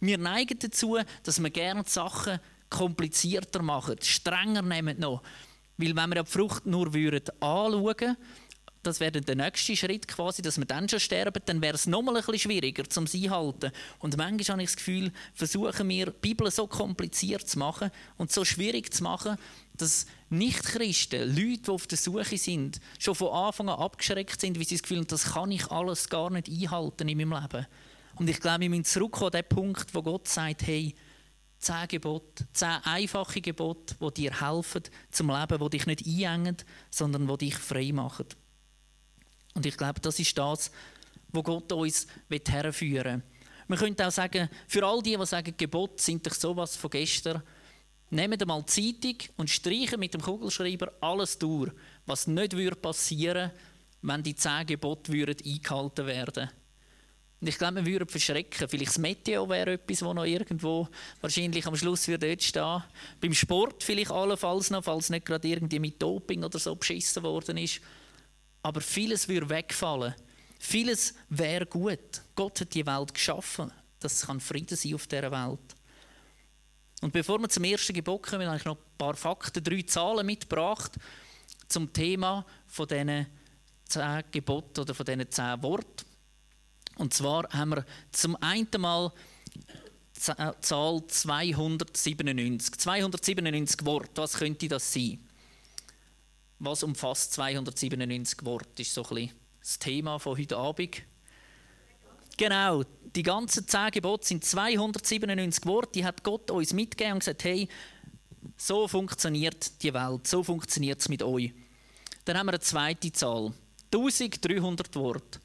Wir 0.00 0.16
neigen 0.16 0.58
dazu, 0.58 0.96
dass 1.22 1.38
wir 1.38 1.50
gerne 1.50 1.84
Sachen 1.86 2.40
komplizierter 2.70 3.60
machen, 3.60 3.96
strenger 4.00 4.62
nehmen 4.62 4.98
noch. 4.98 5.22
Weil 5.76 5.94
wenn 5.94 6.08
wir 6.08 6.22
die 6.22 6.30
Frucht 6.30 6.64
nur 6.64 6.86
anschauen 6.86 7.84
würden, 7.84 8.16
das 8.82 9.00
wäre 9.00 9.20
der 9.20 9.36
nächste 9.36 9.76
Schritt 9.76 10.08
quasi, 10.08 10.40
dass 10.40 10.56
wir 10.56 10.64
dann 10.64 10.88
schon 10.88 11.00
sterben, 11.00 11.42
dann 11.44 11.60
wäre 11.60 11.74
es 11.74 11.86
nochmal 11.86 12.16
ein 12.16 12.24
bisschen 12.24 12.50
schwieriger 12.50 12.88
zum 12.88 13.06
sie 13.06 13.28
halten. 13.28 13.70
Und 13.98 14.16
manchmal 14.16 14.54
habe 14.54 14.62
ich 14.62 14.70
das 14.70 14.76
Gefühl, 14.76 15.12
versuchen 15.34 15.86
wir, 15.90 16.06
die 16.06 16.18
Bibel 16.22 16.50
so 16.50 16.66
kompliziert 16.66 17.46
zu 17.46 17.58
machen 17.58 17.90
und 18.16 18.32
so 18.32 18.46
schwierig 18.46 18.94
zu 18.94 19.02
machen, 19.02 19.36
dass 19.80 20.06
Nicht-Christen, 20.28 21.28
Leute, 21.28 21.62
die 21.62 21.70
auf 21.70 21.86
der 21.86 21.98
Suche 21.98 22.38
sind, 22.38 22.80
schon 22.98 23.14
von 23.14 23.28
Anfang 23.28 23.68
an 23.68 23.78
abgeschreckt 23.78 24.40
sind, 24.40 24.58
weil 24.58 24.66
sie 24.66 24.76
das 24.76 24.82
Gefühl 24.82 24.98
haben, 24.98 25.06
das 25.06 25.32
kann 25.32 25.50
ich 25.50 25.70
alles 25.70 26.08
gar 26.08 26.30
nicht 26.30 26.48
einhalten 26.48 27.08
in 27.08 27.18
meinem 27.18 27.40
Leben. 27.40 27.66
Und 28.16 28.28
ich 28.28 28.40
glaube, 28.40 28.60
wir 28.60 28.70
müssen 28.70 28.84
zurückkommen 28.84 29.26
an 29.34 29.42
den 29.42 29.48
Punkt, 29.48 29.94
wo 29.94 30.02
Gott 30.02 30.28
sagt, 30.28 30.66
hey, 30.66 30.94
zehn 31.58 31.88
Gebote, 31.88 32.46
zehn 32.52 32.78
einfache 32.84 33.40
Gebote, 33.40 33.94
die 34.00 34.14
dir 34.22 34.40
helfen 34.40 34.82
zum 35.10 35.28
Leben, 35.28 35.58
die 35.58 35.70
dich 35.70 35.86
nicht 35.86 36.06
einengen, 36.06 36.56
sondern 36.90 37.26
die 37.26 37.46
dich 37.46 37.56
frei 37.56 37.92
machen. 37.92 38.26
Und 39.54 39.66
ich 39.66 39.76
glaube, 39.76 40.00
das 40.00 40.18
ist 40.18 40.36
das, 40.36 40.70
wo 41.32 41.42
Gott 41.42 41.72
uns 41.72 42.06
herführen 42.28 43.22
will. 43.22 43.40
Man 43.68 43.78
könnte 43.78 44.06
auch 44.06 44.10
sagen, 44.10 44.48
für 44.66 44.84
all 44.84 45.00
die, 45.00 45.16
die 45.16 45.26
sagen, 45.26 45.54
Gebote 45.56 46.02
sind 46.02 46.26
doch 46.26 46.34
sowas 46.34 46.76
von 46.76 46.90
gestern, 46.90 47.42
nehmt 48.10 48.42
einmal 48.42 48.62
die 48.62 49.00
Zeitung 49.00 49.16
und 49.36 49.50
streichen 49.50 50.00
mit 50.00 50.14
dem 50.14 50.20
Kugelschreiber 50.20 50.92
alles 51.00 51.38
durch, 51.38 51.72
was 52.06 52.26
nicht 52.26 52.82
passieren 52.82 53.50
würde, 53.50 53.60
wenn 54.02 54.22
die 54.22 54.34
zehn 54.34 54.66
Gebote 54.66 55.12
eingehalten 55.12 56.06
werden 56.06 56.34
würden. 56.36 56.50
Ich 57.42 57.56
glaube, 57.56 57.76
wir 57.76 57.92
würden 57.92 58.08
verschrecken. 58.08 58.68
Vielleicht 58.68 58.90
das 58.90 58.98
Meteo 58.98 59.48
wäre 59.48 59.72
etwas, 59.72 60.00
das 60.00 60.14
noch 60.14 60.24
irgendwo 60.24 60.88
wahrscheinlich 61.22 61.66
am 61.66 61.74
Schluss 61.74 62.06
würde 62.06 62.28
dort 62.28 62.42
stehen. 62.42 62.82
Beim 63.18 63.32
Sport 63.32 63.82
vielleicht 63.82 64.10
allenfalls 64.10 64.68
noch, 64.68 64.84
falls 64.84 65.08
nicht 65.08 65.24
gerade 65.24 65.48
irgendwie 65.48 65.78
mit 65.78 66.02
Doping 66.02 66.44
oder 66.44 66.58
so 66.58 66.76
beschissen 66.76 67.22
worden 67.22 67.56
ist. 67.56 67.80
Aber 68.62 68.82
vieles 68.82 69.26
würde 69.26 69.48
wegfallen. 69.48 70.14
Vieles 70.58 71.14
wäre 71.30 71.64
gut. 71.64 72.20
Gott 72.34 72.60
hat 72.60 72.74
die 72.74 72.84
Welt 72.84 73.14
geschaffen. 73.14 73.72
Das 74.00 74.26
kann 74.26 74.40
Frieden 74.40 74.76
sein 74.76 74.94
auf 74.94 75.06
dieser 75.06 75.30
Welt. 75.32 75.79
Und 77.00 77.12
bevor 77.12 77.38
wir 77.38 77.48
zum 77.48 77.64
ersten 77.64 77.94
Gebot 77.94 78.22
kommen, 78.22 78.46
habe 78.46 78.58
ich 78.58 78.64
noch 78.64 78.76
ein 78.76 78.98
paar 78.98 79.14
Fakten, 79.14 79.64
drei 79.64 79.82
Zahlen 79.82 80.26
mitgebracht 80.26 80.92
zum 81.68 81.92
Thema 81.92 82.44
von 82.66 82.86
diesen 82.86 83.26
zehn 83.86 84.22
Geboten 84.30 84.80
oder 84.80 84.94
von 84.94 85.06
diesen 85.06 85.30
zehn 85.30 85.62
Worten. 85.62 86.04
Und 86.96 87.14
zwar 87.14 87.48
haben 87.50 87.70
wir 87.70 87.86
zum 88.12 88.36
einen 88.42 88.68
Mal 88.78 89.12
äh, 90.26 90.52
Zahl 90.60 91.02
297. 91.06 92.76
297 92.76 93.86
Worte, 93.86 94.20
was 94.20 94.34
könnte 94.34 94.68
das 94.68 94.92
sein? 94.92 95.26
Was 96.58 96.82
umfasst 96.82 97.32
297 97.34 98.44
Worte? 98.44 98.82
Ist 98.82 98.92
so 98.92 99.02
ein 99.04 99.14
bisschen 99.14 99.32
das 99.60 99.78
Thema 99.78 100.18
von 100.18 100.36
heute 100.36 100.58
Abend. 100.58 101.02
Genau, 102.40 102.82
die 103.14 103.22
ganzen 103.22 103.68
zehn 103.68 103.90
Gebote 103.90 104.26
sind 104.26 104.42
297 104.42 105.66
Worte, 105.66 105.92
die 105.92 106.06
hat 106.06 106.24
Gott 106.24 106.50
uns 106.50 106.72
mitgegeben 106.72 107.12
und 107.12 107.18
gesagt, 107.18 107.44
hey, 107.44 107.68
so 108.56 108.88
funktioniert 108.88 109.82
die 109.82 109.92
Welt, 109.92 110.26
so 110.26 110.42
funktioniert 110.42 111.00
es 111.00 111.10
mit 111.10 111.22
euch. 111.22 111.52
Dann 112.24 112.38
haben 112.38 112.46
wir 112.46 112.52
eine 112.52 112.60
zweite 112.60 113.12
Zahl, 113.12 113.52
1300 113.92 114.96
Worte. 114.96 115.38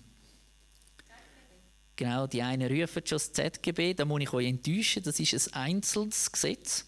Genau, 1.97 2.29
die 2.29 2.43
einen 2.43 2.71
rufen 2.71 3.03
schon 3.05 3.17
das 3.17 3.33
ZGB, 3.33 3.95
da 3.95 4.05
muss 4.05 4.23
ich 4.23 4.33
euch 4.33 4.47
enttäuschen, 4.47 5.03
das 5.03 5.19
ist 5.19 5.53
ein 5.55 5.75
einzelnes 5.75 6.31
Gesetz. 6.31 6.87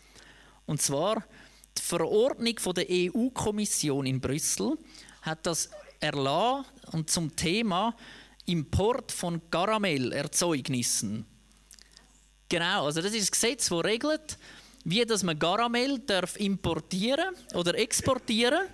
Und 0.66 0.80
zwar 0.80 1.24
die 1.76 1.82
Verordnung 1.82 2.56
von 2.60 2.74
der 2.74 2.86
EU-Kommission 2.88 4.06
in 4.06 4.20
Brüssel 4.20 4.78
hat 5.22 5.44
das 5.46 5.70
erlassen, 5.98 6.66
und 6.92 7.10
zum 7.10 7.34
Thema 7.34 7.96
Import 8.46 9.12
von 9.12 9.50
Karamellerzeugnissen. 9.50 11.26
Genau, 12.50 12.84
also 12.86 13.00
das 13.00 13.12
ist 13.12 13.22
das 13.22 13.30
Gesetz, 13.30 13.68
das 13.68 13.84
regelt, 13.84 14.36
wie 14.82 15.06
dass 15.06 15.22
man 15.22 15.38
Karamell 15.38 16.00
darf 16.00 16.36
importieren 16.36 17.32
oder 17.54 17.78
exportieren 17.78 18.66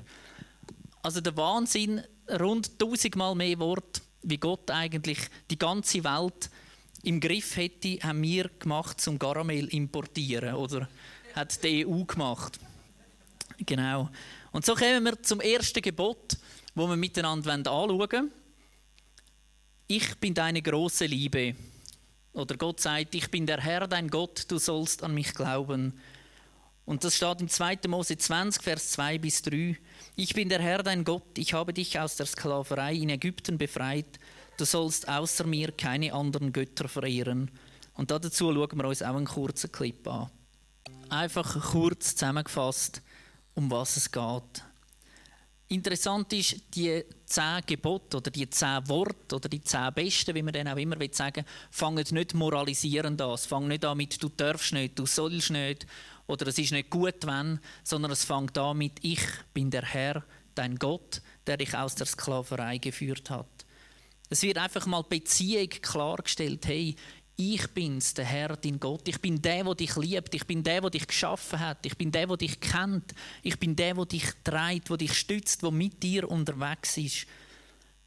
Also 1.02 1.20
der 1.20 1.36
Wahnsinn, 1.36 2.00
rund 2.38 2.78
tausendmal 2.78 3.34
mehr 3.34 3.58
Worte, 3.58 4.02
wie 4.22 4.38
Gott 4.38 4.70
eigentlich 4.70 5.18
die 5.50 5.58
ganze 5.58 6.04
Welt 6.04 6.48
im 7.02 7.18
Griff 7.18 7.56
hätte, 7.56 7.98
haben 8.04 8.22
wir 8.22 8.48
gemacht 8.60 9.00
zum 9.00 9.18
Karamell 9.18 9.66
importieren 9.66 10.54
oder 10.54 10.88
hat 11.34 11.64
die 11.64 11.84
EU 11.84 12.04
gemacht. 12.04 12.60
Genau. 13.58 14.10
Und 14.52 14.64
so 14.64 14.74
kommen 14.74 15.04
wir 15.04 15.20
zum 15.22 15.40
ersten 15.40 15.82
Gebot, 15.82 16.36
wo 16.76 16.86
wir 16.86 16.96
miteinander 16.96 17.52
anschauen 17.54 17.98
wollen. 17.98 18.30
Ich 19.88 20.14
bin 20.18 20.34
deine 20.34 20.60
große 20.60 21.06
Liebe. 21.06 21.56
Oder 22.34 22.56
Gott 22.58 22.80
sagt, 22.80 23.14
ich 23.14 23.30
bin 23.30 23.46
der 23.46 23.62
Herr, 23.62 23.88
dein 23.88 24.08
Gott, 24.08 24.44
du 24.48 24.58
sollst 24.58 25.02
an 25.02 25.14
mich 25.14 25.32
glauben. 25.32 25.98
Und 26.84 27.02
das 27.02 27.16
steht 27.16 27.40
im 27.40 27.48
2. 27.48 27.78
Mose 27.88 28.18
20, 28.18 28.62
Vers 28.62 28.90
2 28.90 29.18
bis 29.18 29.40
3. 29.40 29.76
Ich 30.16 30.34
bin 30.34 30.50
der 30.50 30.60
Herr, 30.60 30.82
dein 30.82 31.02
Gott, 31.02 31.38
ich 31.38 31.54
habe 31.54 31.72
dich 31.72 31.98
aus 31.98 32.16
der 32.16 32.26
Sklaverei 32.26 32.94
in 32.94 33.08
Ägypten 33.08 33.56
befreit. 33.56 34.20
Du 34.58 34.66
sollst 34.66 35.08
außer 35.08 35.46
mir 35.46 35.72
keine 35.72 36.12
anderen 36.12 36.52
Götter 36.52 36.88
verehren. 36.88 37.50
Und 37.94 38.10
dazu 38.10 38.52
schauen 38.52 38.76
wir 38.76 38.84
uns 38.84 39.02
auch 39.02 39.16
einen 39.16 39.24
kurzen 39.24 39.72
Clip 39.72 40.06
an. 40.06 40.30
Einfach 41.08 41.70
kurz 41.70 42.14
zusammengefasst, 42.14 43.00
um 43.54 43.70
was 43.70 43.96
es 43.96 44.12
geht. 44.12 44.65
Interessant 45.68 46.32
ist, 46.32 46.62
die 46.74 47.04
zehn 47.24 47.60
Gebote 47.66 48.18
oder 48.18 48.30
die 48.30 48.48
zehn 48.48 48.88
Worte 48.88 49.34
oder 49.34 49.48
die 49.48 49.60
zehn 49.60 49.92
Besten, 49.92 50.34
wie 50.36 50.42
man 50.42 50.52
dann 50.52 50.68
auch 50.68 50.76
immer 50.76 50.96
sagen 51.10 51.44
will, 51.44 51.52
fangen 51.72 52.04
nicht 52.10 52.34
moralisierend 52.34 53.20
an. 53.20 53.30
Es 53.32 53.46
fängt 53.46 53.66
nicht 53.66 53.84
an 53.84 53.96
mit 53.96 54.22
«du 54.22 54.28
darfst 54.28 54.72
nicht», 54.72 54.96
«du 54.96 55.06
sollst 55.06 55.50
nicht» 55.50 55.86
oder 56.28 56.46
«es 56.46 56.58
ist 56.58 56.70
nicht 56.70 56.90
gut, 56.90 57.26
wenn», 57.26 57.58
sondern 57.82 58.12
es 58.12 58.24
fängt 58.24 58.56
an 58.56 58.78
mit 58.78 59.02
«ich 59.02 59.20
bin 59.54 59.70
der 59.70 59.82
Herr, 59.82 60.24
dein 60.54 60.76
Gott, 60.76 61.20
der 61.48 61.56
dich 61.56 61.76
aus 61.76 61.96
der 61.96 62.06
Sklaverei 62.06 62.78
geführt 62.78 63.28
hat». 63.30 63.66
Es 64.28 64.42
wird 64.42 64.58
einfach 64.58 64.86
mal 64.86 65.02
Beziehung 65.02 65.68
klargestellt, 65.68 66.66
hey, 66.66 66.94
ich 67.36 67.66
bin's, 67.68 68.14
der 68.14 68.24
Herr, 68.24 68.56
dein 68.56 68.80
Gott. 68.80 69.06
Ich 69.08 69.20
bin 69.20 69.42
der, 69.42 69.62
der 69.62 69.74
dich 69.74 69.94
liebt. 69.96 70.34
Ich 70.34 70.46
bin 70.46 70.64
der, 70.64 70.80
der 70.80 70.90
dich 70.90 71.06
geschaffen 71.06 71.60
hat. 71.60 71.84
Ich 71.84 71.96
bin 71.96 72.10
der, 72.10 72.26
der 72.26 72.38
dich 72.38 72.60
kennt. 72.60 73.14
Ich 73.42 73.58
bin 73.58 73.76
der, 73.76 73.92
der 73.92 74.06
dich 74.06 74.24
treibt, 74.42 74.88
der 74.88 74.96
dich 74.96 75.12
stützt, 75.12 75.62
der 75.62 75.70
mit 75.70 76.02
dir 76.02 76.30
unterwegs 76.30 76.96
ist. 76.96 77.26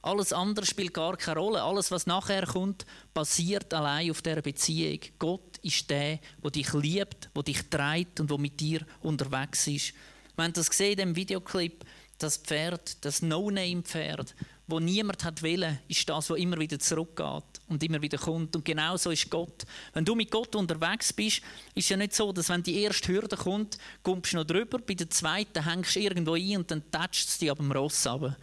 Alles 0.01 0.33
andere 0.33 0.65
spielt 0.65 0.95
gar 0.95 1.15
keine 1.15 1.39
Rolle. 1.39 1.61
Alles, 1.61 1.91
was 1.91 2.07
nachher 2.07 2.47
kommt, 2.47 2.87
basiert 3.13 3.71
allein 3.71 4.09
auf 4.09 4.23
dieser 4.23 4.41
Beziehung. 4.41 4.99
Gott 5.19 5.57
ist 5.61 5.87
der, 5.91 6.19
der 6.43 6.51
dich 6.51 6.73
liebt, 6.73 7.29
der 7.35 7.43
dich 7.43 7.69
treibt 7.69 8.19
und 8.19 8.31
der 8.31 8.37
mit 8.39 8.59
dir 8.59 8.83
unterwegs 9.01 9.67
ist. 9.67 9.93
Wir 10.35 10.45
haben 10.45 10.53
das 10.53 10.69
gesehen 10.71 10.93
in 10.93 10.97
dem 10.97 11.15
Videoclip, 11.15 11.85
das 12.17 12.37
Pferd, 12.37 13.03
das 13.05 13.21
No-Name-Pferd, 13.21 14.33
wo 14.67 14.79
niemand 14.79 15.23
hat 15.23 15.43
wollen, 15.43 15.79
ist 15.87 16.09
das, 16.09 16.29
was 16.29 16.37
immer 16.39 16.57
wieder 16.57 16.79
zurückgeht 16.79 17.58
und 17.69 17.83
immer 17.83 18.01
wieder 18.01 18.17
kommt. 18.17 18.55
Und 18.55 18.65
genau 18.65 18.97
so 18.97 19.11
ist 19.11 19.29
Gott. 19.29 19.65
Wenn 19.93 20.03
du 20.03 20.15
mit 20.15 20.31
Gott 20.31 20.55
unterwegs 20.55 21.13
bist, 21.13 21.37
ist 21.75 21.85
es 21.85 21.89
ja 21.89 21.97
nicht 21.97 22.13
so, 22.13 22.33
dass 22.33 22.49
wenn 22.49 22.63
die 22.63 22.81
erste 22.81 23.13
Hürde 23.13 23.37
kommt, 23.37 23.77
kommst 24.03 24.33
du 24.33 24.37
noch 24.37 24.43
drüber, 24.45 24.79
bei 24.79 24.95
der 24.95 25.09
zweiten 25.09 25.63
hängst 25.63 25.95
du 25.95 25.99
irgendwo 25.99 26.33
ein 26.33 26.57
und 26.57 26.71
dann 26.71 26.83
tätscht 26.91 27.29
es 27.29 27.37
dich 27.37 27.51
ab 27.51 27.57
dem 27.57 27.71
Ross 27.71 28.05
runter. 28.05 28.35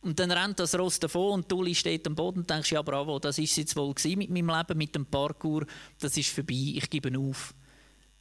Und 0.00 0.18
dann 0.18 0.32
rennt 0.32 0.58
das 0.58 0.76
Ross 0.76 0.98
davon 0.98 1.32
und 1.32 1.52
du 1.52 1.72
steht 1.74 2.06
am 2.08 2.16
Boden 2.16 2.40
und 2.40 2.50
denkst, 2.50 2.72
ja 2.72 2.82
bravo, 2.82 3.20
das 3.20 3.38
ist 3.38 3.56
jetzt 3.56 3.76
wohl 3.76 3.94
mit 4.04 4.30
meinem 4.30 4.48
Leben, 4.48 4.78
mit 4.78 4.94
dem 4.94 5.06
Parkour, 5.06 5.64
das 6.00 6.16
ist 6.16 6.30
vorbei, 6.30 6.74
ich 6.74 6.90
gebe 6.90 7.16
auf. 7.16 7.54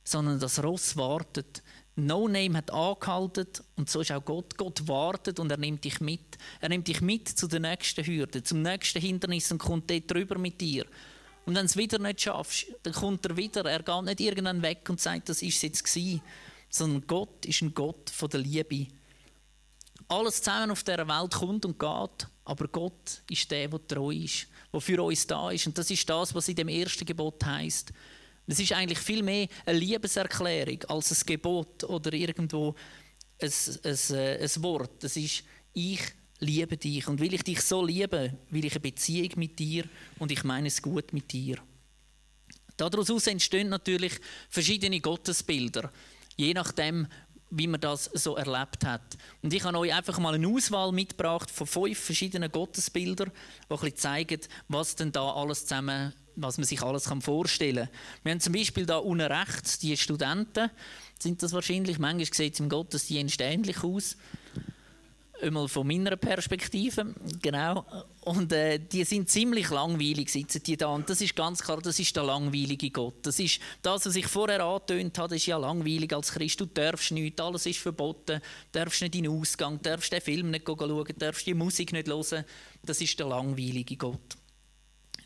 Sondern 0.04 0.40
das 0.40 0.64
Ross 0.64 0.96
wartet. 0.96 1.64
No 1.96 2.28
Name 2.28 2.58
hat 2.58 2.72
angehalten 2.72 3.48
und 3.76 3.90
so 3.90 4.02
ist 4.02 4.12
auch 4.12 4.24
Gott. 4.24 4.58
Gott 4.58 4.88
wartet 4.88 5.40
und 5.40 5.52
er 5.52 5.58
nimmt 5.58 5.84
dich 5.84 6.00
mit. 6.00 6.38
Er 6.62 6.70
nimmt 6.70 6.88
dich 6.88 7.02
mit 7.02 7.28
zu 7.28 7.48
der 7.48 7.60
nächsten 7.60 8.06
Hürde, 8.06 8.44
zum 8.44 8.62
nächsten 8.62 9.02
Hindernis 9.02 9.52
und 9.52 9.58
kommt 9.58 9.90
dort 9.90 10.10
drüber 10.10 10.38
mit 10.38 10.62
dir. 10.62 10.86
Und 11.46 11.56
wenn 11.56 11.64
du 11.64 11.66
es 11.66 11.78
wieder 11.78 12.00
nicht 12.00 12.22
schaffst, 12.22 12.68
dann 12.84 12.94
kommt 12.94 13.26
er 13.26 13.36
wieder. 13.36 13.66
Er 13.66 13.84
geht 13.84 14.04
nicht 14.04 14.20
irgendwann 14.22 14.62
weg 14.62 14.88
und 14.90 15.02
sagt, 15.02 15.28
das 15.30 15.42
ist 15.42 15.58
es 15.58 15.62
jetzt 15.64 15.84
gewesen. 15.84 16.22
Sondern 16.70 17.06
Gott 17.08 17.46
ist 17.46 17.62
ein 17.62 17.74
Gott 17.74 18.10
von 18.10 18.30
der 18.30 18.40
Liebe. 18.40 18.88
Alles 20.08 20.42
zusammen 20.42 20.72
auf 20.72 20.84
dieser 20.84 21.08
Welt 21.08 21.34
kommt 21.34 21.66
und 21.66 21.80
geht, 21.80 22.28
aber 22.46 22.68
Gott 22.68 23.22
ist 23.30 23.50
der, 23.52 23.68
der 23.68 23.88
treu 23.88 24.12
ist, 24.12 24.48
der 24.74 24.82
für 24.82 25.02
uns 25.04 25.28
da 25.28 25.52
ist. 25.52 25.68
Und 25.68 25.78
das 25.78 25.90
ist 25.90 26.10
das, 26.10 26.34
was 26.36 26.48
in 26.48 26.56
dem 26.56 26.68
ersten 26.68 27.06
Gebot 27.06 27.44
heißt. 27.46 27.92
Es 28.48 28.60
ist 28.60 28.74
eigentlich 28.74 29.00
viel 29.00 29.24
mehr 29.24 29.48
eine 29.66 29.80
Liebeserklärung 29.80 30.84
als 30.86 31.12
ein 31.12 31.26
Gebot 31.26 31.84
oder 31.86 32.12
irgendwo 32.14 32.76
ein, 33.40 33.52
ein, 33.84 34.16
äh, 34.16 34.44
ein 34.44 34.64
Wort. 34.64 35.04
Das 35.04 35.16
ist, 35.16 35.44
ich 35.74 36.02
liebe 36.42 36.76
dich. 36.76 37.08
Und 37.08 37.20
will 37.20 37.34
ich 37.34 37.44
dich 37.44 37.62
so 37.62 37.86
lieben, 37.86 38.38
will 38.50 38.66
ich 38.66 38.74
eine 38.74 38.82
Beziehung 38.82 39.32
mit 39.36 39.58
dir 39.58 39.86
und 40.20 40.32
ich 40.32 40.44
meine 40.44 40.68
es 40.68 40.82
gut 40.82 41.14
mit 41.14 41.32
dir. 41.32 41.58
Daraus 42.76 43.28
entstehen 43.28 43.70
natürlich 43.70 44.14
verschiedene 44.50 45.00
Gottesbilder, 45.00 45.92
je 46.36 46.54
nachdem, 46.54 47.08
wie 47.52 47.68
man 47.68 47.80
das 47.80 48.06
so 48.06 48.36
erlebt 48.38 48.86
hat. 48.86 49.18
Und 49.44 49.54
ich 49.54 49.64
habe 49.64 49.78
euch 49.78 49.94
einfach 49.94 50.18
mal 50.20 50.34
eine 50.34 50.48
Auswahl 50.48 50.92
mitgebracht 50.92 51.52
von 51.52 51.68
fünf 51.68 52.00
verschiedenen 52.00 52.52
Gottesbildern, 52.52 53.30
die 53.30 53.74
ein 53.74 53.80
bisschen 53.80 53.98
zeigen, 53.98 54.42
was 54.68 54.96
denn 54.96 55.12
da 55.12 55.32
alles 55.32 55.66
zusammen 55.66 56.14
was 56.42 56.58
man 56.58 56.66
sich 56.66 56.82
alles 56.82 57.10
vorstellen 57.22 57.86
kann. 57.86 57.90
Wir 58.24 58.32
haben 58.32 58.40
zum 58.40 58.54
Beispiel 58.54 58.86
da 58.86 58.98
unten 58.98 59.26
rechts 59.26 59.80
die 59.80 59.96
Studenten, 59.98 60.70
sind 61.20 61.44
das 61.44 61.54
wahrscheinlich, 61.54 62.00
manchmal 62.00 62.26
sieht 62.26 62.54
es 62.54 62.60
im 62.60 62.70
Gottesdienst 62.70 63.42
ähnlich 63.42 63.84
aus. 63.84 64.18
Einmal 65.42 65.68
von 65.68 65.88
meiner 65.88 66.18
Perspektive, 66.18 67.16
genau. 67.42 67.84
Und 68.22 68.54
äh, 68.54 68.78
die 68.78 69.04
sind 69.04 69.28
ziemlich 69.28 69.72
langweilig, 69.72 70.30
sitzen 70.30 70.62
die 70.62 70.78
da. 70.78 70.88
Und 70.88 71.10
das 71.10 71.20
ist 71.20 71.36
ganz 71.36 71.64
klar, 71.64 71.82
das 71.82 71.98
ist 71.98 72.16
der 72.16 72.24
langweilige 72.24 72.92
Gott. 72.92 73.16
Das 73.24 73.40
ist 73.40 73.60
das, 73.82 74.06
was 74.06 74.16
ich 74.16 74.28
vorher 74.28 74.64
angetönt 74.64 75.18
habe, 75.18 75.38
ist 75.38 75.48
ja 75.48 75.58
langweilig 75.58 76.14
als 76.14 76.32
Christ. 76.32 76.62
Du 76.62 76.68
darfst 76.68 77.12
nichts, 77.12 77.42
alles 77.42 77.66
ist 77.66 77.80
verboten. 77.80 78.40
Du 78.72 78.80
darfst 78.80 79.02
nicht 79.02 79.16
in 79.16 79.24
den 79.24 79.32
Ausgang, 79.32 79.82
darfst 79.82 80.14
den 80.14 80.22
Film 80.22 80.52
nicht 80.52 80.68
schauen, 80.68 81.08
darfst 81.18 81.48
die 81.48 81.56
Musik 81.56 81.92
nicht 81.92 82.08
hören. 82.08 82.46
Das 82.84 83.02
ist 83.02 83.18
der 83.18 83.26
langweilige 83.26 83.98
Gott. 83.98 84.38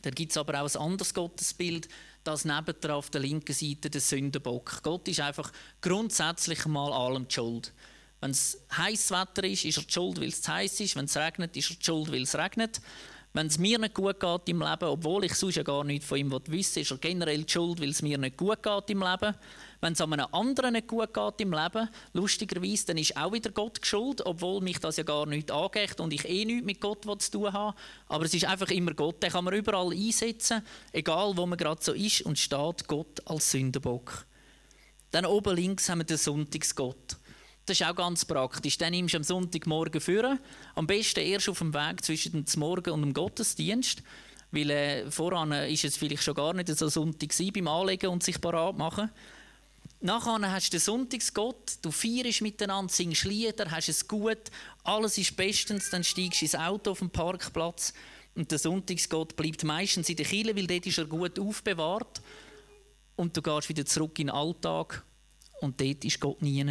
Dann 0.06 0.14
gibt 0.14 0.32
es 0.32 0.38
aber 0.38 0.62
auch 0.62 0.70
ein 0.70 0.82
anderes 0.82 1.16
Gottesbild, 1.16 1.90
das 2.24 2.46
nebendran 2.46 2.92
auf 2.92 3.10
der 3.10 3.22
linken 3.22 3.54
Seite 3.54 3.90
der 3.90 4.02
Sündenbock. 4.02 4.84
Gott 4.84 5.08
ist 5.08 5.20
einfach 5.20 5.52
grundsätzlich 5.82 6.64
mal 6.68 6.94
allem 6.94 7.28
die 7.28 7.34
Schuld. 7.34 7.74
Wenn 8.22 8.30
es 8.30 8.62
heißes 8.78 9.10
Wetter 9.10 9.44
ist, 9.46 9.66
ist 9.66 9.78
er 9.78 9.84
die 9.84 9.92
Schuld, 9.92 10.22
weil 10.22 10.28
es 10.28 10.44
zu 10.44 10.54
heiß 10.54 10.80
ist. 10.80 10.96
Wenn 10.96 11.06
es 11.06 11.18
regnet, 11.18 11.58
ist 11.58 11.72
er 11.72 11.76
die 11.78 11.84
Schuld, 11.84 12.12
weil 12.12 12.22
es 12.22 12.36
regnet. 12.36 12.82
Wenn 13.34 13.48
es 13.48 13.58
mir 13.58 13.80
nicht 13.80 13.96
gut 13.96 14.20
geht 14.20 14.48
im 14.48 14.62
Leben, 14.62 14.86
obwohl 14.86 15.26
ich 15.26 15.34
sonst 15.34 15.56
ja 15.56 15.64
gar 15.64 15.84
nichts 15.84 16.06
von 16.06 16.20
ihm 16.20 16.32
wissen 16.32 16.80
ist 16.82 16.92
er 16.92 16.98
generell 16.98 17.44
die 17.44 17.52
Schuld, 17.52 17.82
weil 17.82 17.90
es 17.90 18.04
mir 18.04 18.20
nicht 18.20 18.38
gut 18.38 18.62
geht 18.62 18.90
im 18.92 19.02
Leben. 19.02 19.36
Wenn 19.86 19.94
es 19.94 20.02
einem 20.02 20.26
anderen 20.32 20.74
nicht 20.74 20.88
gut 20.88 21.14
geht 21.14 21.42
im 21.42 21.54
Leben, 21.54 21.88
lustigerweise, 22.14 22.88
dann 22.88 22.98
ist 22.98 23.16
auch 23.16 23.32
wieder 23.32 23.52
Gott 23.52 23.86
schuld, 23.86 24.26
obwohl 24.26 24.60
mich 24.62 24.80
das 24.80 24.98
ja 24.98 25.04
gar 25.04 25.28
nicht 25.28 25.52
angeht 25.52 26.00
und 26.00 26.12
ich 26.12 26.28
eh 26.28 26.44
nichts 26.44 26.66
mit 26.66 26.82
Gott 26.82 27.04
zu 27.22 27.30
tun 27.30 27.54
habe. 27.54 27.78
Aber 28.08 28.26
es 28.26 28.34
ist 28.34 28.46
einfach 28.46 28.70
immer 28.70 28.96
Gott, 28.96 29.22
den 29.22 29.30
kann 29.30 29.46
man 29.46 29.54
überall 29.54 29.94
einsetzen, 29.94 30.64
egal 30.92 31.38
wo 31.38 31.46
man 31.46 31.60
gerade 31.60 31.84
so 31.84 31.94
ist 31.94 32.24
und 32.24 32.40
steht 32.40 32.88
Gott 32.88 33.22
als 33.26 33.52
Sündenbock. 33.52 34.26
Dann 35.12 35.28
oben 35.28 35.56
links 35.56 35.88
haben 35.88 36.00
wir 36.00 36.06
den 36.06 36.18
Sonntagsgott. 36.18 37.18
Das 37.68 37.80
ist 37.80 37.86
auch 37.86 37.96
ganz 37.96 38.26
praktisch. 38.26 38.80
Dann 38.80 38.90
nimmst 38.90 39.14
du 39.14 39.18
am 39.18 39.24
Sonntagmorgen 39.24 40.02
führen. 40.02 40.40
Am 40.74 40.88
besten 40.88 41.20
erst 41.20 41.48
auf 41.48 41.60
dem 41.60 41.76
Weg 41.76 42.04
zwischen 42.04 42.44
dem 42.44 42.60
Morgen 42.60 42.90
und 42.90 43.02
dem 43.04 43.14
Gottesdienst. 43.14 44.02
Weil 44.50 44.70
äh, 44.72 45.12
voran 45.12 45.52
ist 45.52 45.84
es 45.86 45.96
vielleicht 45.96 46.24
schon 46.24 46.34
gar 46.34 46.54
nicht 46.54 46.70
so 46.70 46.88
Sonntag 46.88 47.30
beim 47.54 47.68
Anlegen 47.68 48.08
und 48.08 48.24
sich 48.24 48.42
parat 48.42 48.80
machen. 48.80 49.12
Nachher 50.06 50.52
hast 50.52 50.68
du 50.68 50.78
den 50.78 50.82
Sonntagsgott, 50.82 51.80
du 51.82 51.90
feierst 51.90 52.44
miteinander, 52.44 52.94
singst 52.94 53.24
Lieder, 53.24 53.72
hast 53.72 53.90
es 53.90 54.08
gut, 54.08 54.52
alles 54.84 55.18
ist 55.18 55.36
bestens, 55.36 55.90
dann 55.90 56.04
steigst 56.04 56.42
du 56.42 56.46
ins 56.46 56.54
Auto 56.54 56.92
auf 56.92 57.00
dem 57.00 57.10
Parkplatz 57.10 57.92
und 58.36 58.52
der 58.52 58.60
Sonntagsgott 58.60 59.36
bleibt 59.36 59.64
meistens 59.64 60.08
in 60.08 60.16
der 60.16 60.28
Kirche, 60.28 60.56
weil 60.56 60.68
dort 60.68 60.86
ist 60.86 61.00
er 61.00 61.06
gut 61.06 61.40
aufbewahrt 61.40 62.22
und 63.16 63.36
du 63.36 63.42
gehst 63.42 63.68
wieder 63.68 63.84
zurück 63.84 64.20
in 64.20 64.28
den 64.28 64.36
Alltag 64.36 65.04
und 65.62 65.82
dort 65.82 66.06
ist 66.06 66.20
Gott 66.20 66.40
nie. 66.40 66.64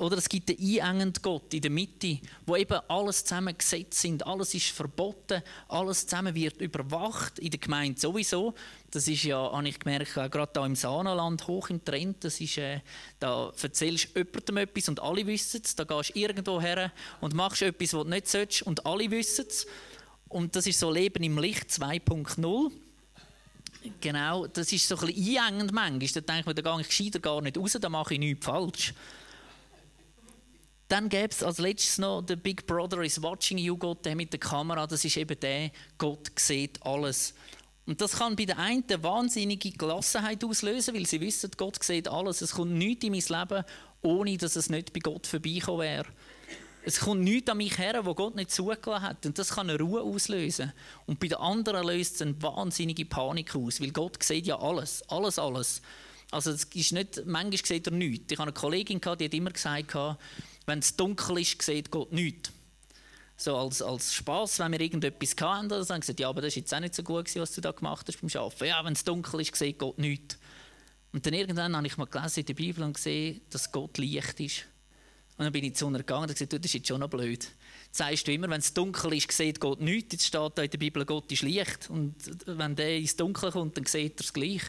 Oder 0.00 0.16
es 0.16 0.30
gibt 0.30 0.48
den 0.48 0.56
einengenden 0.58 1.22
Gott 1.22 1.52
in 1.52 1.60
der 1.60 1.70
Mitte, 1.70 2.20
wo 2.46 2.56
eben 2.56 2.80
alles 2.88 3.22
zusammen 3.22 3.56
gesetzt 3.56 4.00
sind, 4.00 4.26
alles 4.26 4.54
ist 4.54 4.68
verboten, 4.68 5.42
alles 5.68 6.06
zusammen 6.06 6.34
wird 6.34 6.62
überwacht, 6.62 7.38
in 7.38 7.50
der 7.50 7.60
Gemeinde 7.60 8.00
sowieso. 8.00 8.54
Das 8.90 9.06
ist 9.08 9.24
ja, 9.24 9.52
habe 9.52 9.68
ich 9.68 9.78
gemerkt, 9.78 10.14
gerade 10.14 10.52
hier 10.54 10.64
im 10.64 10.74
Saanaland 10.74 11.46
hoch 11.46 11.68
im 11.68 11.84
Trend, 11.84 12.24
das 12.24 12.40
ist, 12.40 12.56
äh, 12.56 12.80
da 13.18 13.52
erzählst 13.60 14.16
du 14.16 14.20
jemandem 14.20 14.56
etwas 14.56 14.88
und 14.88 15.00
alle 15.00 15.26
wissen 15.26 15.60
es, 15.62 15.76
da 15.76 15.84
gehst 15.84 16.16
du 16.16 16.18
irgendwo 16.18 16.62
her 16.62 16.90
und 17.20 17.34
machst 17.34 17.60
etwas, 17.60 17.92
was 17.92 18.04
du 18.04 18.08
nicht 18.08 18.26
sollst 18.26 18.62
und 18.62 18.86
alle 18.86 19.10
wissen 19.10 19.44
es. 19.48 19.66
Und 20.30 20.56
das 20.56 20.66
ist 20.66 20.80
so 20.80 20.90
Leben 20.90 21.22
im 21.22 21.36
Licht 21.36 21.68
2.0. 21.68 22.72
Genau, 24.00 24.46
das 24.46 24.72
ist 24.72 24.88
so 24.88 24.96
ein 24.96 25.08
bisschen 25.08 25.38
einengend 25.38 25.72
manchmal. 25.72 26.08
Da 26.08 26.20
denke 26.20 26.40
ich 26.40 26.46
mir, 26.46 26.54
da 26.54 26.74
gehe 26.74 26.86
ich 26.88 27.22
gar 27.22 27.42
nicht 27.42 27.58
raus, 27.58 27.76
da 27.78 27.88
mache 27.90 28.14
ich 28.14 28.20
nichts 28.20 28.46
falsch. 28.46 28.94
Dann 30.90 31.08
gäbe 31.08 31.28
es 31.30 31.44
als 31.44 31.58
letztes 31.58 31.98
noch 31.98 32.24
«The 32.26 32.34
Big 32.34 32.66
Brother 32.66 33.02
is 33.02 33.22
watching 33.22 33.58
you», 33.58 33.76
Gott, 33.76 34.04
der 34.04 34.16
mit 34.16 34.32
der 34.32 34.40
Kamera, 34.40 34.88
das 34.88 35.04
ist 35.04 35.16
eben 35.16 35.38
der, 35.38 35.70
Gott 35.98 36.32
sieht 36.34 36.84
alles. 36.84 37.32
Und 37.86 38.00
das 38.00 38.18
kann 38.18 38.34
bei 38.34 38.44
der 38.44 38.58
einen 38.58 38.84
wahnsinnige 39.00 39.70
Gelassenheit 39.70 40.42
auslösen, 40.42 40.96
weil 40.96 41.06
sie 41.06 41.20
wissen, 41.20 41.48
Gott 41.56 41.80
sieht 41.80 42.08
alles. 42.08 42.42
Es 42.42 42.54
kommt 42.54 42.72
nichts 42.72 43.04
in 43.04 43.12
mein 43.12 43.20
Leben, 43.20 43.64
ohne 44.02 44.36
dass 44.36 44.56
es 44.56 44.68
nicht 44.68 44.92
bei 44.92 44.98
Gott 44.98 45.28
vorbeikommen 45.28 45.82
wäre. 45.82 46.06
Es 46.84 46.98
kommt 46.98 47.22
nichts 47.22 47.48
an 47.48 47.58
mich 47.58 47.78
her, 47.78 48.04
wo 48.04 48.12
Gott 48.12 48.34
nicht 48.34 48.50
zugelassen 48.50 49.02
hat. 49.02 49.24
Und 49.24 49.38
das 49.38 49.50
kann 49.50 49.70
eine 49.70 49.78
Ruhe 49.78 50.02
auslösen. 50.02 50.72
Und 51.06 51.20
bei 51.20 51.28
den 51.28 51.38
anderen 51.38 51.86
löst 51.86 52.16
es 52.16 52.22
eine 52.22 52.42
wahnsinnige 52.42 53.04
Panik 53.04 53.54
aus, 53.54 53.80
weil 53.80 53.92
Gott 53.92 54.20
sieht 54.24 54.48
ja 54.48 54.58
alles. 54.58 55.08
Alles, 55.08 55.38
alles. 55.38 55.82
Also 56.32 56.50
es 56.50 56.64
ist 56.64 56.92
nicht, 56.92 57.26
manchmal 57.26 57.64
sieht 57.64 57.86
er 57.86 57.92
nichts. 57.92 58.32
Ich 58.32 58.38
hatte 58.38 58.48
eine 58.48 58.52
Kollegin, 58.52 59.00
die 59.00 59.08
hat 59.08 59.34
immer 59.34 59.50
gesagt, 59.50 59.94
wenn 60.66 60.80
es 60.80 60.96
dunkel 60.96 61.38
ist, 61.38 61.60
sieht 61.62 61.90
Gott 61.90 62.12
nichts. 62.12 62.52
So 63.36 63.56
als, 63.56 63.80
als 63.80 64.12
Spaß, 64.14 64.58
wenn 64.58 64.72
wir 64.72 64.80
irgendetwas 64.80 65.34
hatten, 65.40 65.68
dann 65.70 65.78
haben 65.80 65.86
sie 65.86 66.00
gesagt, 66.00 66.20
ja, 66.20 66.28
aber 66.28 66.42
das 66.42 66.48
ist 66.48 66.56
jetzt 66.56 66.74
auch 66.74 66.80
nicht 66.80 66.94
so 66.94 67.02
gut 67.02 67.24
gewesen, 67.24 67.40
was 67.40 67.54
du 67.54 67.62
da 67.62 67.72
gemacht 67.72 68.06
hast 68.06 68.20
beim 68.20 68.42
Arbeiten. 68.42 68.64
Ja, 68.66 68.84
wenn 68.84 68.92
es 68.92 69.02
dunkel 69.02 69.40
ist, 69.40 69.56
sieht 69.56 69.78
Gott 69.78 69.98
nichts. 69.98 70.38
Und 71.12 71.24
dann 71.24 71.34
irgendwann 71.34 71.74
habe 71.74 71.86
ich 71.86 71.96
mal 71.96 72.04
gelesen 72.04 72.40
in 72.40 72.46
der 72.46 72.54
Bibel 72.54 72.84
und 72.84 72.92
gesehen, 72.92 73.40
dass 73.50 73.72
Gott 73.72 73.98
Licht 73.98 74.38
ist. 74.40 74.66
Und 75.36 75.44
dann 75.44 75.52
bin 75.52 75.64
ich 75.64 75.74
zu 75.74 75.86
einer 75.86 75.98
gegangen 76.00 76.24
und 76.24 76.32
gesagt, 76.34 76.52
du, 76.52 76.58
das 76.60 76.66
ist 76.66 76.74
jetzt 76.74 76.88
schon 76.88 77.00
noch 77.00 77.08
blöd. 77.08 77.48
Jetzt 77.86 77.96
sagst 77.96 78.28
du 78.28 78.32
immer, 78.32 78.50
wenn 78.50 78.60
es 78.60 78.74
dunkel 78.74 79.14
ist, 79.14 79.32
sieht 79.32 79.58
Gott 79.58 79.80
nichts. 79.80 80.12
Jetzt 80.12 80.26
steht 80.26 80.52
da 80.54 80.62
in 80.62 80.70
der 80.70 80.76
Bibel, 80.76 81.06
Gott 81.06 81.32
ist 81.32 81.40
Licht. 81.40 81.88
Und 81.88 82.14
wenn 82.44 82.76
der 82.76 82.98
ins 82.98 83.16
Dunkel 83.16 83.50
kommt, 83.50 83.74
dann 83.78 83.86
sieht 83.86 84.20
er 84.20 84.24
es 84.24 84.34
gleich. 84.34 84.62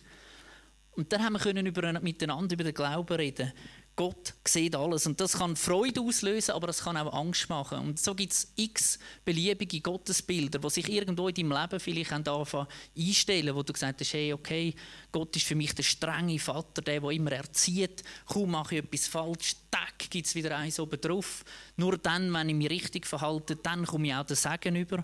Und 0.94 1.12
dann 1.12 1.24
haben 1.24 1.34
wir 1.34 1.40
können 1.40 1.74
miteinander 2.02 2.54
über 2.54 2.64
den 2.64 2.74
Glauben 2.74 3.16
reden. 3.16 3.52
Gott 3.96 4.34
sieht 4.48 4.76
alles. 4.76 5.06
Und 5.06 5.20
das 5.20 5.34
kann 5.34 5.56
Freude 5.56 6.02
auslösen, 6.02 6.54
aber 6.54 6.70
es 6.70 6.84
kann 6.84 6.98
auch 6.98 7.14
Angst 7.14 7.50
machen. 7.50 7.80
Und 7.80 8.00
so 8.00 8.16
gibt 8.16 8.32
es 8.32 8.52
x 8.56 8.98
beliebige 9.26 9.82
Gottesbilder, 9.82 10.60
die 10.60 10.70
sich 10.70 10.90
irgendwo 10.90 11.28
in 11.28 11.36
deinem 11.36 11.52
Leben 11.52 11.80
vielleicht 11.80 12.12
anfangen 12.12 12.68
einstellen, 12.98 13.54
wo 13.54 13.64
du 13.64 13.74
gesagt 13.74 14.00
hast, 14.00 14.14
hey, 14.14 14.34
okay, 14.34 14.74
Gott 15.12 15.36
ist 15.36 15.46
für 15.46 15.56
mich 15.56 15.76
der 15.76 15.84
strenge 15.84 16.40
Vater, 16.40 16.82
der, 16.82 17.02
der 17.02 17.10
immer 17.12 17.34
erzieht. 17.34 18.04
Kaum 18.26 18.52
mache 18.52 18.76
ich 18.76 18.84
etwas 18.84 19.08
falsch, 19.08 19.56
tack, 19.70 20.10
gibt 20.10 20.26
es 20.26 20.36
wieder 20.36 20.58
eins 20.58 20.80
oben 20.80 21.00
drauf. 21.00 21.44
Nur 21.76 21.98
dann, 21.98 22.34
wenn 22.34 22.50
ich 22.50 22.56
mich 22.56 22.70
richtig 22.70 23.06
verhalte, 23.06 23.58
dann 23.58 23.86
komme 23.86 24.08
ich 24.08 24.16
auch 24.16 24.26
den 24.26 24.38
Segen 24.38 24.76
über. 24.78 25.04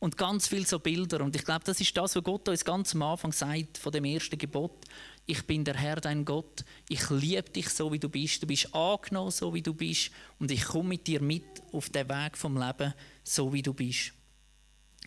Und 0.00 0.18
ganz 0.18 0.48
viele 0.48 0.66
so 0.66 0.80
Bilder. 0.80 1.22
Und 1.22 1.34
ich 1.34 1.44
glaube, 1.44 1.64
das 1.64 1.80
ist 1.80 1.96
das, 1.96 2.14
was 2.14 2.24
Gott 2.24 2.48
uns 2.48 2.64
ganz 2.64 2.94
am 2.94 3.02
Anfang 3.02 3.32
sagt, 3.32 3.78
von 3.78 3.92
dem 3.92 4.04
ersten 4.04 4.36
Gebot 4.36 4.84
ich 5.26 5.46
bin 5.46 5.64
der 5.64 5.74
Herr, 5.74 5.96
dein 5.96 6.24
Gott, 6.24 6.64
ich 6.88 7.08
liebe 7.10 7.50
dich 7.50 7.70
so, 7.70 7.92
wie 7.92 7.98
du 7.98 8.08
bist, 8.08 8.42
du 8.42 8.46
bist 8.46 8.74
angenommen, 8.74 9.30
so 9.30 9.54
wie 9.54 9.62
du 9.62 9.72
bist 9.72 10.10
und 10.38 10.50
ich 10.50 10.64
komme 10.64 10.90
mit 10.90 11.06
dir 11.06 11.22
mit 11.22 11.44
auf 11.72 11.88
den 11.88 12.08
Weg 12.08 12.36
vom 12.36 12.56
Leben, 12.56 12.92
so 13.22 13.52
wie 13.52 13.62
du 13.62 13.72
bist. 13.72 14.12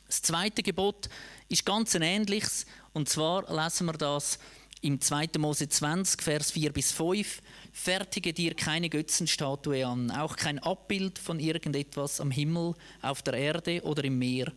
Das 0.08 0.22
zweite 0.22 0.64
Gebot 0.64 1.10
ist 1.50 1.66
ganz 1.66 1.96
ein 1.96 2.02
ähnliches 2.02 2.66
und 2.94 3.10
zwar 3.10 3.44
lesen 3.54 3.86
wir 3.86 3.94
das 3.94 4.40
im 4.82 5.02
2. 5.02 5.30
Mose 5.38 5.68
20, 5.68 6.22
Vers 6.22 6.52
4 6.52 6.72
bis 6.72 6.92
5. 6.92 7.42
Fertige 7.72 8.34
dir 8.34 8.54
keine 8.54 8.90
Götzenstatue 8.90 9.86
an, 9.86 10.12
auch 10.12 10.36
kein 10.36 10.60
Abbild 10.60 11.20
von 11.20 11.40
irgendetwas 11.40 12.22
am 12.22 12.32
Himmel, 12.32 12.74
auf 13.02 13.22
der 13.22 13.34
Erde 13.34 13.82
oder 13.84 14.04
im 14.04 14.18
Meer. 14.20 14.52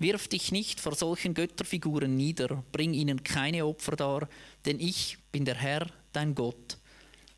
Wirf 0.00 0.28
dich 0.28 0.50
nicht 0.50 0.80
vor 0.80 0.94
solchen 0.94 1.34
Götterfiguren 1.34 2.16
nieder, 2.16 2.64
bring 2.72 2.94
ihnen 2.94 3.22
keine 3.22 3.66
Opfer 3.66 3.96
dar, 3.96 4.28
denn 4.64 4.80
ich 4.80 5.18
bin 5.30 5.44
der 5.44 5.56
Herr, 5.56 5.86
dein 6.14 6.34
Gott. 6.34 6.78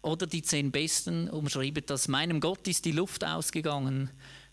Oder 0.00 0.28
die 0.28 0.42
zehn 0.42 0.70
Besten 0.70 1.28
umschreiben 1.28 1.82
das, 1.84 2.06
meinem 2.06 2.38
Gott 2.38 2.68
ist 2.68 2.84
die 2.84 2.92
Luft 2.92 3.24
ausgegangen. 3.24 4.10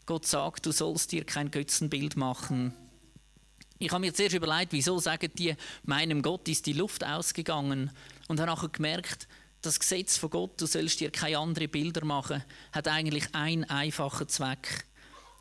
Gott 0.08 0.26
sagt, 0.26 0.66
du 0.66 0.72
sollst 0.72 1.12
dir 1.12 1.24
kein 1.24 1.52
Götzenbild 1.52 2.18
machen. 2.18 2.74
Ich 3.78 3.92
habe 3.92 4.02
mir 4.02 4.14
zuerst 4.14 4.36
überlegt, 4.36 4.74
wieso 4.74 4.98
sagen 4.98 5.30
die, 5.38 5.56
meinem 5.84 6.24
Gott 6.24 6.48
ist 6.48 6.66
die 6.66 6.74
Luft 6.74 7.06
ausgegangen. 7.06 7.92
Und 8.28 8.40
habe 8.40 8.50
nachher 8.50 8.70
gemerkt, 8.70 9.28
das 9.62 9.80
Gesetz 9.80 10.18
von 10.18 10.32
Gott, 10.32 10.60
du 10.60 10.66
sollst 10.66 11.00
dir 11.00 11.12
keine 11.12 11.38
anderen 11.38 11.70
Bilder 11.70 12.04
machen, 12.06 12.44
hat 12.72 12.88
eigentlich 12.88 13.36
einen 13.36 13.66
einfachen 13.66 14.28
Zweck. 14.28 14.86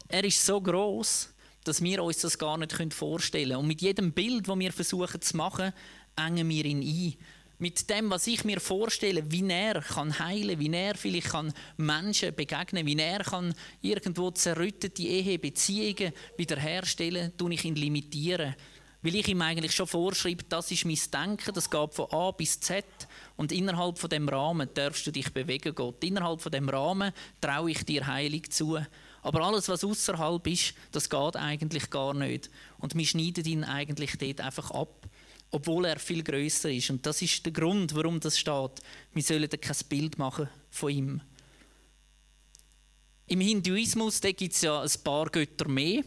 Er 0.09 0.23
ist 0.23 0.45
so 0.45 0.61
groß, 0.61 1.31
dass 1.69 1.83
wir 1.83 2.03
uns 2.03 2.19
das 2.19 2.39
gar 2.39 2.57
nicht 2.57 2.95
vorstellen 2.95 3.51
können. 3.51 3.61
Und 3.61 3.67
mit 3.67 3.83
jedem 3.83 4.13
Bild, 4.13 4.49
das 4.49 4.59
wir 4.59 4.73
versuchen 4.73 5.21
zu 5.21 5.37
machen, 5.37 5.73
engen 6.17 6.49
wir 6.49 6.65
ihn 6.65 6.83
ein. 6.83 7.15
Mit 7.61 7.91
dem, 7.91 8.09
was 8.09 8.27
ich 8.29 8.45
mir 8.45 8.61
vorstelle, 8.61 9.31
wie 9.31 9.47
er 9.49 9.83
kann 9.83 10.19
heilen, 10.19 10.59
wie 10.61 10.73
er 10.73 10.95
vielleicht 10.95 11.31
kann 11.31 11.53
Menschen 11.77 12.35
begegnen, 12.35 12.87
wie 12.87 12.97
er 12.97 13.19
kann 13.19 13.53
irgendwo 13.83 14.31
zerrüttete 14.31 15.03
Ehebeziehungen 15.03 16.13
wiederherstellen, 16.37 17.37
tue 17.37 17.55
ich 17.55 17.65
ihn 17.65 17.75
limitieren. 17.75 18.55
Weil 19.03 19.17
ich 19.17 19.29
ihm 19.29 19.43
eigentlich 19.43 19.73
schon 19.73 19.87
vorschreibe, 19.87 20.45
das 20.49 20.71
ist 20.71 20.85
mein 20.85 20.99
Denken, 21.13 21.53
das 21.53 21.69
geht 21.69 21.95
von 21.95 22.11
A 22.11 22.31
bis 22.31 22.59
Z. 22.61 22.85
Und 23.37 23.53
innerhalb 23.53 23.99
von 23.99 24.11
dem 24.11 24.29
Rahmen 24.29 24.69
darfst 24.73 25.07
du 25.07 25.11
dich 25.11 25.33
bewegen, 25.33 25.75
Gott. 25.75 26.03
Innerhalb 26.03 26.41
von 26.41 26.53
dem 26.53 26.69
Rahmen 26.69 27.13
traue 27.41 27.73
ich 27.73 27.85
dir 27.85 28.07
heilig 28.07 28.51
zu. 28.51 28.79
Aber 29.29 29.43
alles, 29.43 29.69
was 29.69 29.85
außerhalb 29.85 30.47
ist, 30.47 30.73
das 30.91 31.11
geht 31.11 31.37
eigentlich 31.37 31.91
gar 31.91 32.15
nicht. 32.15 32.49
Und 32.79 32.95
wir 32.95 33.05
schneiden 33.05 33.45
ihn 33.45 33.63
eigentlich 33.63 34.17
dort 34.17 34.41
einfach 34.41 34.71
ab 34.71 35.07
obwohl 35.51 35.87
er 35.87 35.99
viel 35.99 36.23
größer 36.23 36.71
ist. 36.71 36.91
Und 36.91 37.07
das 37.07 37.23
ist 37.23 37.45
der 37.45 37.53
Grund, 37.53 37.95
warum 37.95 38.21
das 38.21 38.39
steht. 38.39 38.83
Wir 39.15 39.23
sollen 39.23 39.49
kein 39.49 39.77
Bild 39.89 40.19
machen 40.19 40.49
von 40.71 40.91
ihm. 40.91 41.21
Im 43.27 43.41
Hinduismus 43.41 44.21
gibt 44.21 44.53
es 44.53 44.63
ja 44.63 44.83
ein 44.83 44.91
paar 45.03 45.31
Götter 45.31 45.69
mehr 45.69 46.03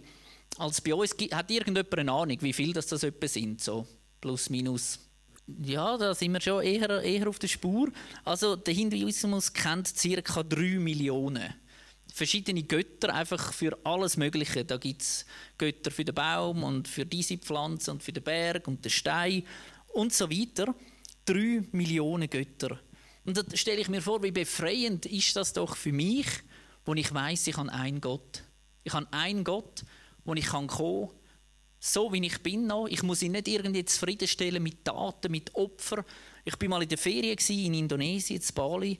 als 0.58 0.82
bei 0.82 0.94
uns. 0.94 1.16
Hat 1.32 1.50
irgendjemand 1.50 1.98
eine 1.98 2.12
Ahnung, 2.12 2.38
wie 2.42 2.54
viel 2.54 2.74
das, 2.74 2.88
das 2.88 3.04
etwa 3.04 3.28
sind? 3.28 3.62
So 3.62 3.88
plus, 4.20 4.50
minus. 4.50 5.00
Ja, 5.64 5.98
da 5.98 6.14
sind 6.14 6.34
wir 6.34 6.42
schon 6.42 6.64
eher, 6.64 7.02
eher 7.02 7.28
auf 7.28 7.40
der 7.40 7.48
Spur. 7.48 7.92
Also 8.24 8.56
der 8.56 8.74
Hinduismus 8.74 9.52
kennt 9.52 9.92
ca. 9.96 10.44
3 10.44 10.80
Millionen 10.80 11.54
verschiedene 12.22 12.62
Götter 12.62 13.16
einfach 13.16 13.52
für 13.52 13.76
alles 13.84 14.16
Mögliche. 14.16 14.64
Da 14.64 14.78
gibt 14.78 15.02
es 15.02 15.26
Götter 15.58 15.90
für 15.90 16.06
den 16.06 16.14
Baum 16.14 16.64
und 16.64 16.88
für 16.88 17.04
diese 17.04 17.40
Pflanze 17.40 17.90
und 17.90 18.04
für 18.04 18.14
den 18.14 18.22
Berg 18.22 18.68
und 18.68 18.86
den 18.86 18.92
Stein 18.92 19.44
und 19.94 20.14
so 20.14 20.30
weiter. 20.30 20.76
Drei 21.26 21.64
Millionen 21.72 22.30
Götter. 22.30 22.80
Und 23.26 23.38
da 23.38 23.44
stelle 23.58 23.82
ich 23.82 23.90
mir 23.90 24.04
vor, 24.04 24.22
wie 24.22 24.30
befreiend 24.30 25.08
ist 25.08 25.36
das 25.36 25.52
doch 25.54 25.76
für 25.76 25.92
mich, 25.92 26.28
wo 26.86 26.94
ich 26.94 27.12
weiß, 27.12 27.48
ich 27.48 27.58
habe 27.58 27.72
einen 27.72 28.00
Gott. 28.00 28.44
Ich 28.84 28.94
habe 28.94 29.08
einen 29.10 29.44
Gott, 29.44 29.84
wo 30.24 30.36
ich 30.36 30.46
kann 30.46 30.68
kommen 30.68 31.10
so 31.80 32.14
wie 32.14 32.24
ich 32.24 32.44
bin 32.44 32.68
noch. 32.68 32.86
Ich 32.86 33.02
muss 33.02 33.24
ihn 33.24 33.32
nicht 33.32 33.48
irgendwie 33.48 33.84
zufriedenstellen 33.84 34.62
mit 34.62 34.86
Taten, 34.86 35.32
mit 35.32 35.56
Opfern. 35.56 36.06
Ich 36.46 36.56
bin 36.58 36.70
mal 36.70 36.84
in 36.84 36.90
der 36.90 37.00
Ferien 37.00 37.36
in 37.50 37.74
Indonesien, 37.74 38.40
in 38.40 38.54
Bali. 38.54 39.00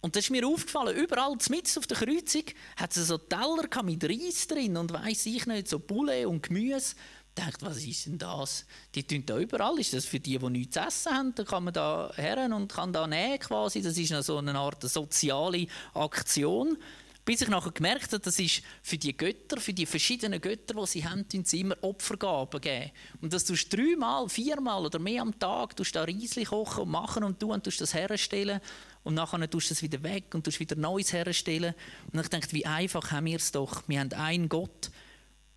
Und 0.00 0.16
das 0.16 0.24
ist 0.24 0.30
mir 0.30 0.46
aufgefallen, 0.46 0.96
überall 0.96 1.36
mitten 1.50 1.78
auf 1.78 1.86
der 1.86 1.98
Kreuzung 1.98 2.44
hat 2.76 2.96
es 2.96 3.08
so 3.08 3.18
Teller 3.18 3.82
mit 3.82 4.02
Reis 4.02 4.46
drin 4.46 4.76
und 4.76 4.92
weiss 4.92 5.26
ich 5.26 5.46
nicht, 5.46 5.68
so 5.68 5.78
Poulet 5.78 6.26
und 6.26 6.42
Gemüse. 6.42 6.94
Ich 7.36 7.44
dachte, 7.44 7.66
was 7.66 7.84
ist 7.84 8.06
denn 8.06 8.18
das? 8.18 8.66
Die 8.94 9.06
tun 9.06 9.24
da 9.24 9.38
überall. 9.38 9.78
Ist 9.78 9.92
das 9.92 10.04
für 10.04 10.18
die, 10.18 10.38
die 10.38 10.50
nichts 10.50 10.74
zu 10.74 10.80
essen 10.80 11.12
haben? 11.12 11.34
Dann 11.34 11.46
kann 11.46 11.64
man 11.64 11.74
da 11.74 12.10
her 12.16 12.48
und 12.52 12.72
kann 12.72 12.92
da 12.92 13.06
nähen 13.06 13.38
quasi. 13.38 13.82
Das 13.82 13.96
ist 13.96 14.24
so 14.24 14.38
eine 14.38 14.58
Art 14.58 14.82
soziale 14.82 15.66
Aktion. 15.94 16.76
Bis 17.24 17.42
ich 17.42 17.48
nachher 17.48 17.70
gemerkt 17.70 18.12
habe, 18.12 18.18
das 18.18 18.38
ist 18.38 18.62
für 18.82 18.98
die 18.98 19.16
Götter, 19.16 19.60
für 19.60 19.74
die 19.74 19.86
verschiedenen 19.86 20.40
Götter, 20.40 20.74
die 20.74 20.86
sie 20.86 21.06
haben, 21.06 21.26
sie 21.44 21.60
immer 21.60 21.76
Opfergaben 21.82 22.60
geben. 22.60 22.90
Und 23.20 23.32
das 23.32 23.44
tust 23.44 23.72
du 23.72 23.76
dreimal, 23.76 24.28
viermal 24.28 24.86
oder 24.86 24.98
mehr 24.98 25.22
am 25.22 25.38
Tag, 25.38 25.76
tust 25.76 25.94
da 25.94 26.04
Reisli 26.04 26.44
kochen 26.44 26.84
und 26.84 26.90
machen 26.90 27.22
und 27.22 27.38
tun 27.38 27.52
und 27.52 27.62
tust 27.62 27.80
das 27.80 27.94
herstellen 27.94 28.60
und 29.02 29.14
nachher 29.14 29.48
tust 29.48 29.70
du 29.70 29.74
es 29.74 29.82
wieder 29.82 30.02
weg 30.02 30.34
und 30.34 30.44
tust 30.44 30.60
wieder 30.60 30.76
Neues 30.76 31.12
herstellen. 31.12 31.74
Und 32.12 32.20
ich 32.20 32.28
denke, 32.28 32.52
wie 32.52 32.66
einfach 32.66 33.10
haben 33.10 33.26
wir 33.26 33.36
es 33.36 33.52
doch. 33.52 33.82
Wir 33.86 34.00
haben 34.00 34.12
einen 34.12 34.48
Gott 34.48 34.90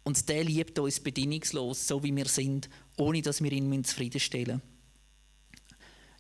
und 0.04 0.30
der 0.30 0.44
liebt 0.44 0.80
uns 0.80 1.00
bedingungslos, 1.00 1.88
so 1.88 2.04
wie 2.04 2.16
wir 2.16 2.26
sind, 2.26 2.70
ohne 2.98 3.22
dass 3.22 3.42
wir 3.42 3.52
ihn 3.52 3.84
zufriedenstellen 3.84 4.58
müssen. 4.58 4.74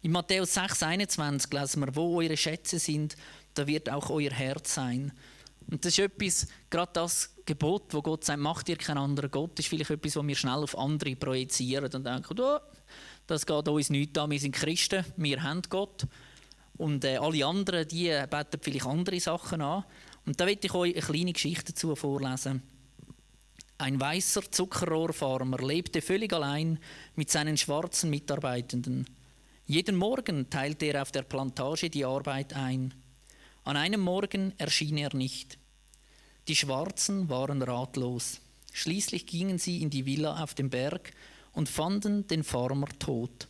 In 0.01 0.11
Matthäus 0.11 0.53
6, 0.53 0.83
21 0.83 1.53
lesen 1.53 1.79
wir, 1.79 1.95
wo 1.95 2.19
eure 2.19 2.35
Schätze 2.35 2.77
sind, 2.77 3.15
da 3.53 3.65
wird 3.67 3.89
auch 3.89 4.09
euer 4.09 4.31
Herz 4.31 4.73
sein. 4.73 5.13
Und 5.71 5.85
das 5.85 5.97
ist 5.97 5.99
etwas, 5.99 6.47
gerade 6.69 6.91
das 6.93 7.33
Gebot, 7.45 7.93
wo 7.93 8.01
Gott 8.01 8.25
sagt, 8.25 8.39
macht 8.39 8.67
ihr 8.67 8.75
keinen 8.75 8.97
anderen 8.97 9.31
Gott, 9.31 9.57
ist 9.59 9.69
vielleicht 9.69 9.91
etwas, 9.91 10.17
was 10.17 10.27
wir 10.27 10.35
schnell 10.35 10.55
auf 10.55 10.77
andere 10.77 11.15
projizieren 11.15 11.89
und 11.93 12.05
denken, 12.05 12.37
oh, 12.37 12.59
das 13.27 13.45
geht 13.45 13.67
uns 13.67 13.89
nicht 13.89 14.17
an, 14.17 14.29
wir 14.29 14.39
sind 14.39 14.53
Christen, 14.53 15.05
wir 15.15 15.41
haben 15.41 15.61
Gott. 15.69 16.05
Und 16.77 17.05
äh, 17.05 17.17
alle 17.17 17.45
anderen, 17.45 17.87
die 17.87 18.09
beten 18.29 18.59
vielleicht 18.61 18.85
andere 18.85 19.19
Sachen 19.19 19.61
an. 19.61 19.85
Und 20.25 20.39
da 20.39 20.45
möchte 20.45 20.67
ich 20.67 20.73
euch 20.73 20.93
eine 20.95 21.01
kleine 21.01 21.33
Geschichte 21.33 21.73
dazu 21.73 21.95
vorlesen. 21.95 22.63
Ein 23.77 23.99
weißer 23.99 24.49
Zuckerrohrfarmer 24.51 25.57
lebte 25.57 26.01
völlig 26.01 26.31
allein 26.33 26.79
mit 27.15 27.29
seinen 27.29 27.57
schwarzen 27.57 28.09
Mitarbeitenden. 28.09 29.05
Jeden 29.65 29.95
Morgen 29.95 30.49
teilte 30.49 30.85
er 30.85 31.01
auf 31.01 31.11
der 31.11 31.23
Plantage 31.23 31.89
die 31.89 32.05
Arbeit 32.05 32.53
ein. 32.53 32.93
An 33.63 33.77
einem 33.77 34.01
Morgen 34.01 34.53
erschien 34.57 34.97
er 34.97 35.15
nicht. 35.15 35.57
Die 36.47 36.55
Schwarzen 36.55 37.29
waren 37.29 37.61
ratlos. 37.61 38.41
Schließlich 38.73 39.25
gingen 39.25 39.57
sie 39.57 39.81
in 39.81 39.89
die 39.89 40.05
Villa 40.05 40.43
auf 40.43 40.53
dem 40.53 40.69
Berg 40.69 41.11
und 41.53 41.69
fanden 41.69 42.27
den 42.27 42.43
Farmer 42.43 42.87
tot. 42.99 43.47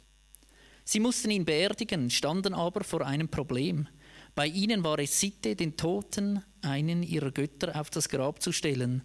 Sie 0.83 0.99
mussten 0.99 1.31
ihn 1.31 1.45
beerdigen, 1.45 2.09
standen 2.09 2.53
aber 2.53 2.83
vor 2.83 3.05
einem 3.05 3.29
Problem. 3.29 3.87
Bei 4.35 4.47
ihnen 4.47 4.83
war 4.83 4.99
es 4.99 5.19
Sitte, 5.19 5.55
den 5.55 5.77
Toten 5.77 6.43
einen 6.61 7.03
ihrer 7.03 7.31
Götter 7.31 7.79
auf 7.79 7.89
das 7.89 8.09
Grab 8.09 8.41
zu 8.41 8.51
stellen. 8.51 9.03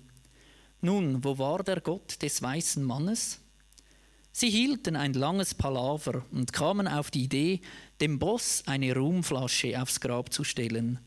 Nun, 0.80 1.22
wo 1.24 1.38
war 1.38 1.62
der 1.62 1.80
Gott 1.80 2.22
des 2.22 2.40
weißen 2.40 2.82
Mannes? 2.82 3.40
Sie 4.32 4.50
hielten 4.50 4.94
ein 4.96 5.14
langes 5.14 5.54
Palaver 5.54 6.24
und 6.30 6.52
kamen 6.52 6.86
auf 6.86 7.10
die 7.10 7.24
Idee, 7.24 7.60
dem 8.00 8.18
Boss 8.18 8.62
eine 8.66 8.94
Rumflasche 8.94 9.80
aufs 9.80 10.00
Grab 10.00 10.32
zu 10.32 10.44
stellen. 10.44 11.00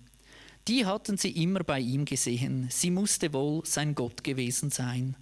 Die 0.67 0.85
hatten 0.85 1.17
sie 1.17 1.31
immer 1.31 1.63
bei 1.63 1.79
ihm 1.79 2.05
gesehen. 2.05 2.67
Sie 2.69 2.91
musste 2.91 3.33
wohl 3.33 3.65
sein 3.65 3.95
Gott 3.95 4.23
gewesen 4.23 4.69
sein. 4.69 5.15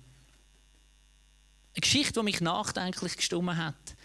Eine 1.74 1.82
Geschichte, 1.82 2.20
die 2.20 2.24
mich 2.24 2.42
nachdenklich 2.42 3.16
gestimmt 3.16 3.56
hat. 3.56 3.96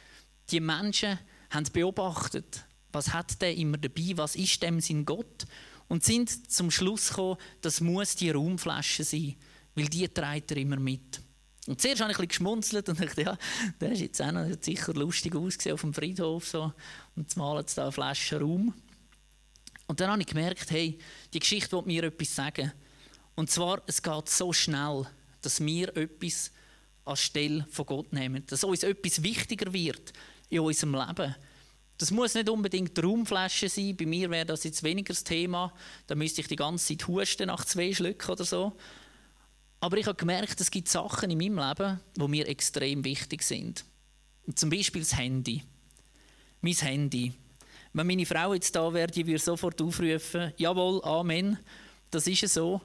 Die 0.51 0.61
Menschen 0.61 1.19
haben 1.55 1.67
beobachtet, 1.73 2.65
was 2.93 3.13
hat 3.13 3.41
der 3.41 3.57
immer 3.57 3.79
dabei, 3.79 4.13
was 4.17 4.37
ist 4.37 4.63
dem 4.63 4.81
sein 4.81 5.05
Gott 5.05 5.47
und 5.89 6.05
sind 6.05 6.51
zum 6.51 6.71
Schluss 6.71 7.09
gekommen, 7.09 7.37
das 7.61 7.81
muss 7.81 8.17
die 8.17 8.31
Raumflasche 8.31 9.05
sein, 9.05 9.37
weil 9.75 9.89
die 9.89 10.09
trägt 10.09 10.51
er 10.51 10.59
immer 10.59 10.77
mit. 10.77 11.21
Und 11.67 11.81
zuerst 11.81 12.03
habe 12.03 12.13
ich 12.13 12.19
ein 12.19 12.29
geschmunzelt 12.29 12.89
und 12.91 13.01
dachte, 13.01 13.23
ja, 13.23 13.39
der 13.81 13.93
ist 13.93 14.01
jetzt 14.01 14.21
auch 14.21 14.33
noch 14.33 14.47
sicher 14.61 14.93
lustig 14.93 15.35
ausgesehen 15.35 15.75
auf 15.75 15.81
dem 15.81 15.95
Friedhof 15.95 16.47
so, 16.47 16.73
und 17.17 17.23
jetzt 17.23 17.37
malen 17.37 17.67
sie 17.67 17.77
da 17.77 17.85
eine 17.85 17.93
Flasche 17.93 18.39
Raum. 18.39 18.75
Und 19.87 20.01
dann 20.01 20.11
habe 20.11 20.21
ich 20.21 20.27
gemerkt, 20.27 20.71
hey, 20.71 20.99
die 21.33 21.39
Geschichte 21.39 21.77
will 21.77 21.85
mir 21.87 22.05
etwas 22.05 22.35
sagen. 22.35 22.73
Und 23.35 23.51
zwar, 23.51 23.83
es 23.87 24.03
geht 24.03 24.29
so 24.29 24.53
schnell, 24.53 25.07
dass 25.41 25.61
wir 25.61 25.95
etwas 25.97 26.51
anstelle 27.05 27.67
von 27.71 27.87
Gott 27.87 28.13
nehmen. 28.13 28.45
Dass 28.47 28.65
uns 28.65 28.83
etwas 28.83 29.23
wichtiger 29.23 29.73
wird 29.73 30.13
in 30.49 30.61
unserem 30.61 30.95
Leben. 30.95 31.35
Das 31.99 32.11
muss 32.11 32.35
nicht 32.35 32.49
unbedingt 32.49 32.97
die 32.97 33.01
Raumflasche 33.01 33.69
sein. 33.69 33.97
Bei 33.97 34.07
mir 34.07 34.31
wäre 34.31 34.47
das 34.47 34.65
jetzt 34.65 34.83
weniger 34.83 35.15
das 35.15 35.25
Thema. 35.25 35.73
Da 36.07 36.15
müsste 36.15 36.41
ich 36.41 36.49
die 36.49 36.57
ganze 36.57 36.87
Zeit 36.87 37.07
husten 37.07 37.47
nach 37.47 37.65
zwei 37.65 37.93
Schlücken 37.93 38.31
oder 38.31 38.45
so. 38.45 38.73
Aber 39.81 39.97
ich 39.99 40.07
habe 40.07 40.17
gemerkt, 40.17 40.61
es 40.61 40.71
gibt 40.71 40.89
Sachen 40.89 41.31
in 41.31 41.39
meinem 41.39 41.59
Leben, 41.59 42.01
die 42.17 42.29
mir 42.29 42.49
extrem 42.49 43.05
wichtig 43.05 43.43
sind. 43.43 43.85
Zum 44.55 44.71
Beispiel 44.71 45.03
das 45.03 45.17
Handy. 45.17 45.63
Mein 46.61 46.73
Handy. 46.73 47.33
Wenn 47.93 48.07
meine 48.07 48.27
Frau 48.27 48.55
jetzt 48.55 48.75
da 48.75 48.93
wäre, 48.93 49.07
die 49.07 49.27
würde 49.27 49.39
sofort 49.39 49.81
aufrufen, 49.81 50.53
jawohl, 50.57 51.05
Amen, 51.05 51.59
das 52.11 52.27
ist 52.27 52.49
so. 52.49 52.81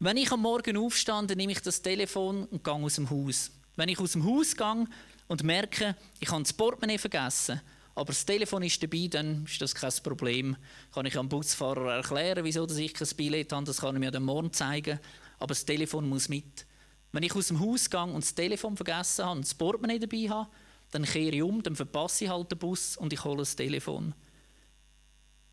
Wenn 0.00 0.16
ich 0.16 0.32
am 0.32 0.42
Morgen 0.42 0.76
aufstehe, 0.76 1.24
dann 1.26 1.36
nehme 1.36 1.52
ich 1.52 1.60
das 1.60 1.82
Telefon 1.82 2.44
und 2.46 2.64
gehe 2.64 2.72
aus 2.72 2.94
dem 2.96 3.10
Haus. 3.10 3.52
Wenn 3.76 3.90
ich 3.90 4.00
aus 4.00 4.12
dem 4.12 4.24
Haus 4.24 4.56
gehe 4.56 4.86
und 5.30 5.44
merke, 5.44 5.94
ich 6.18 6.28
habe 6.28 6.42
das 6.42 6.52
Portemonnaie 6.52 6.98
vergessen, 6.98 7.60
aber 7.94 8.06
das 8.06 8.26
Telefon 8.26 8.64
ist 8.64 8.82
dabei, 8.82 9.06
dann 9.08 9.44
ist 9.44 9.62
das 9.62 9.74
kein 9.74 9.92
Problem. 10.02 10.56
Kann 10.92 11.06
ich 11.06 11.16
am 11.16 11.28
Busfahrer 11.28 11.94
erklären, 11.96 12.44
wieso 12.44 12.66
ich 12.68 12.94
kein 12.94 13.08
Billett 13.16 13.52
habe, 13.52 13.64
das 13.64 13.78
kann 13.78 13.94
ich 13.94 14.00
mir 14.00 14.10
dann 14.10 14.24
morgen 14.24 14.52
zeigen 14.52 14.98
aber 15.40 15.54
das 15.54 15.64
Telefon 15.64 16.08
muss 16.08 16.28
mit. 16.28 16.66
Wenn 17.12 17.22
ich 17.22 17.34
aus 17.34 17.48
dem 17.48 17.58
Haus 17.58 17.88
gehe 17.88 18.02
und 18.02 18.22
das 18.22 18.34
Telefon 18.34 18.76
vergessen 18.76 19.24
habe 19.24 19.36
und 19.36 19.44
das 19.44 19.54
Portemonnaie 19.54 19.98
dabei 19.98 20.28
habe, 20.28 20.50
dann 20.90 21.04
kehre 21.04 21.36
ich 21.36 21.42
um, 21.42 21.62
dann 21.62 21.74
verpasse 21.74 22.24
ich 22.24 22.30
halt 22.30 22.52
den 22.52 22.58
Bus 22.58 22.96
und 22.96 23.12
ich 23.12 23.24
hole 23.24 23.38
das 23.38 23.56
Telefon. 23.56 24.14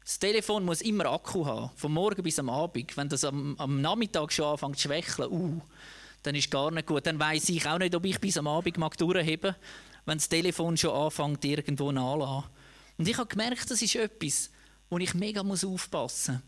Das 0.03 0.19
Telefon 0.19 0.65
muss 0.65 0.81
immer 0.81 1.05
Akku 1.05 1.45
haben, 1.45 1.69
vom 1.75 1.93
Morgen 1.93 2.23
bis 2.23 2.39
am 2.39 2.49
Abend. 2.49 2.97
Wenn 2.97 3.09
das 3.09 3.23
am, 3.23 3.55
am 3.59 3.81
Nachmittag 3.81 4.31
schon 4.31 4.45
anfängt 4.45 4.77
zu 4.77 4.87
schwächeln, 4.87 5.31
uh, 5.31 5.61
dann 6.27 6.35
ist 6.35 6.51
gar 6.51 6.71
nicht 6.71 6.87
gut. 6.87 7.07
Dann 7.07 7.19
weiß 7.19 7.49
ich 7.49 7.67
auch 7.67 7.79
nicht, 7.79 7.95
ob 7.95 8.05
ich 8.05 8.19
bis 8.19 8.37
am 8.37 8.47
Abend 8.47 8.77
mag 8.77 8.97
durchheben 8.97 9.55
wenn 10.07 10.17
das 10.17 10.29
Telefon 10.29 10.77
schon 10.77 10.95
anfängt, 10.95 11.43
irgendwo 11.43 11.91
nachzulassen. 11.91 12.49
Und 12.97 13.07
ich 13.07 13.17
habe 13.17 13.27
gemerkt, 13.27 13.69
das 13.69 13.81
ist 13.81 13.95
etwas, 13.95 14.49
wo 14.89 14.97
ich 14.97 15.13
mega 15.13 15.41
aufpassen 15.41 16.35
muss. 16.35 16.43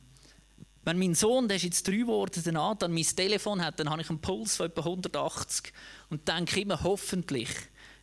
Wenn 0.86 0.98
mein 0.98 1.14
Sohn, 1.14 1.50
der 1.50 1.58
ist 1.58 1.64
jetzt 1.64 1.88
drei 1.88 1.98
geworden, 1.98 2.42
danach 2.44 2.76
dann 2.76 2.94
mein 2.94 3.04
Telefon 3.04 3.64
hat, 3.64 3.80
dann 3.80 3.90
habe 3.90 4.02
ich 4.02 4.10
einen 4.10 4.22
Puls 4.22 4.56
von 4.56 4.68
etwa 4.68 4.80
180 4.80 5.74
und 6.10 6.26
denke 6.26 6.62
immer, 6.62 6.82
hoffentlich 6.82 7.50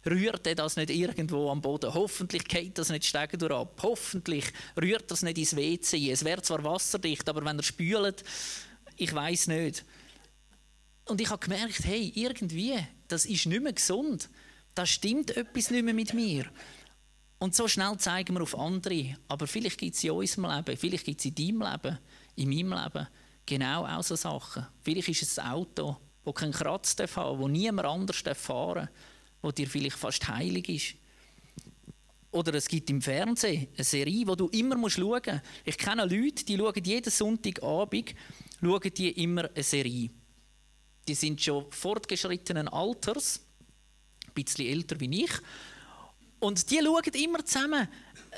rührt 0.05 0.47
er 0.47 0.55
das 0.55 0.77
nicht 0.77 0.91
irgendwo 0.91 1.51
am 1.51 1.63
Boden. 1.63 1.93
Hoffentlich 1.93 2.45
geht 2.45 2.77
das 2.77 2.91
nicht 2.91 3.07
Stegen 3.07 3.39
durch 3.39 3.53
ab. 3.53 3.81
Hoffentlich 3.83 4.45
rührt 4.81 5.11
das 5.11 5.23
nicht 5.23 5.39
ins 5.39 5.57
WC. 5.57 6.13
Es 6.13 6.23
wäre 6.23 6.43
zwar 6.43 6.63
wasserdicht, 6.63 7.27
aber 7.31 7.45
wenn 7.45 7.59
er 7.59 7.65
spült, 7.65 8.23
ich 8.97 9.13
weiß 9.13 9.49
nicht. 9.49 9.85
Und 11.07 11.21
ich 11.21 11.31
habe 11.31 11.45
gemerkt, 11.45 11.85
hey, 11.85 12.13
irgendwie, 12.15 12.77
das 13.09 13.25
ist 13.25 13.47
nicht 13.47 13.63
mehr 13.63 13.73
gesund. 13.73 14.29
Da 14.75 14.85
stimmt 14.85 15.37
etwas 15.37 15.71
nicht 15.71 15.85
mehr 15.85 15.95
mit 15.95 16.13
mir. 16.13 16.47
Und 17.39 17.55
so 17.55 17.69
schnell 17.69 17.97
zeigen 17.99 18.35
wir 18.35 18.43
auf 18.43 18.59
andere. 18.59 19.17
Aber 19.29 19.47
vielleicht 19.47 19.79
gibt 19.79 19.95
es 19.95 20.05
in 20.05 20.11
unserem 20.11 20.51
Leben, 20.51 20.77
vielleicht 20.77 21.05
gibt 21.05 21.21
es 21.21 21.27
in 21.27 21.35
deinem 21.35 21.63
Leben 21.63 21.99
in 22.37 22.49
meinem 22.49 22.73
Leben 22.73 23.09
genau 23.47 23.87
auch 23.87 24.03
so 24.03 24.17
Sachen. 24.17 24.67
Vielleicht 24.83 25.09
ist 25.09 25.23
es 25.23 25.39
ein 25.39 25.51
Auto, 25.51 25.97
das 26.25 26.35
keinen 26.35 26.53
Kratz 26.53 26.97
haben 26.99 27.09
darf, 27.15 27.39
wo 27.39 27.49
niemand 27.49 27.89
anders 27.89 28.23
fahren 28.37 28.75
darf, 28.75 28.89
wo 29.43 29.51
dir 29.51 29.67
vielleicht 29.67 29.97
fast 29.97 30.27
heilig 30.29 30.69
ist. 30.69 30.95
Oder 32.33 32.55
es 32.55 32.69
gibt 32.69 32.91
im 32.91 33.01
Fernsehen 33.01 33.69
eine 33.75 33.85
Serie, 33.85 34.27
die 34.27 34.37
du 34.37 34.49
immer 34.49 34.91
schauen 34.91 35.23
musst. 35.25 35.43
Ich 35.65 35.79
kenne 35.79 36.05
Leute, 36.05 36.45
die 36.45 36.57
schauen 36.57 36.85
jeden 36.85 37.11
Sonntagabend 37.11 38.15
schauen 38.61 38.95
die 38.95 39.23
immer 39.23 39.49
eine 39.55 39.63
Serie. 39.63 40.11
Die 41.09 41.15
sind 41.15 41.41
schon 41.41 41.71
fortgeschrittenen 41.71 42.69
Alters, 42.69 43.41
ein 44.27 44.35
bisschen 44.35 44.67
älter 44.67 44.99
wie 45.01 45.25
ich. 45.25 45.31
Und 46.39 46.71
die 46.71 46.81
schauen 46.83 47.15
immer 47.15 47.45
zusammen 47.45 47.89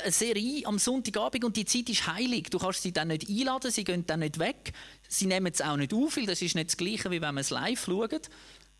eine 0.03 0.13
Serie 0.13 0.65
am 0.67 0.79
Sonntagabend 0.79 1.45
und 1.45 1.57
die 1.57 1.65
Zeit 1.65 1.89
ist 1.89 2.07
heilig. 2.07 2.49
Du 2.51 2.59
kannst 2.59 2.83
sie 2.83 2.93
dann 2.93 3.09
nicht 3.09 3.29
einladen, 3.29 3.71
sie 3.71 3.85
gehen 3.85 4.07
dann 4.07 4.21
nicht 4.21 4.39
weg. 4.39 4.73
Sie 5.09 5.27
nehmen 5.27 5.53
es 5.53 5.61
auch 5.61 5.77
nicht 5.77 5.93
auf, 5.93 6.17
weil 6.17 6.27
das 6.27 6.41
ist 6.41 6.55
nicht 6.55 6.69
das 6.69 6.77
Gleiche, 6.77 7.11
wie 7.11 7.21
wenn 7.21 7.35
man 7.35 7.39
es 7.39 7.51
live 7.51 7.85
schaut. 7.85 8.31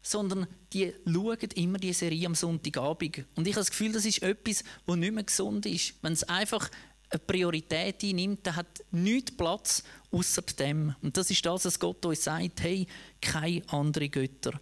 Sondern 0.01 0.47
die 0.73 0.95
schauen 1.05 1.51
immer 1.57 1.79
die 1.79 1.93
Serie 1.93 2.27
am 2.27 2.37
Sonntagabend. 2.37 3.25
Und 3.35 3.49
ich 3.49 3.55
habe 3.55 3.61
das 3.61 3.71
Gefühl, 3.71 3.93
das 3.93 4.05
ist 4.05 4.23
etwas, 4.23 4.63
was 4.87 4.97
nicht 4.97 5.13
mehr 5.13 5.25
gesund 5.25 5.67
ist. 5.67 5.95
Wenn 6.03 6.13
es 6.13 6.23
einfach 6.23 6.71
eine 7.11 7.19
Priorität 7.21 8.03
einnimmt, 8.03 8.47
dann 8.47 8.57
hat 8.57 8.85
nichts 8.91 9.37
Platz 9.37 9.83
außer 10.11 10.43
dem. 10.43 10.95
Und 11.03 11.17
das 11.17 11.31
ist 11.31 11.45
das, 11.45 11.65
was 11.65 11.79
Gott 11.79 12.05
uns 12.05 12.25
sagt: 12.25 12.63
hey, 12.63 12.87
keine 13.21 13.63
anderen 13.69 14.11
Götter. 14.11 14.61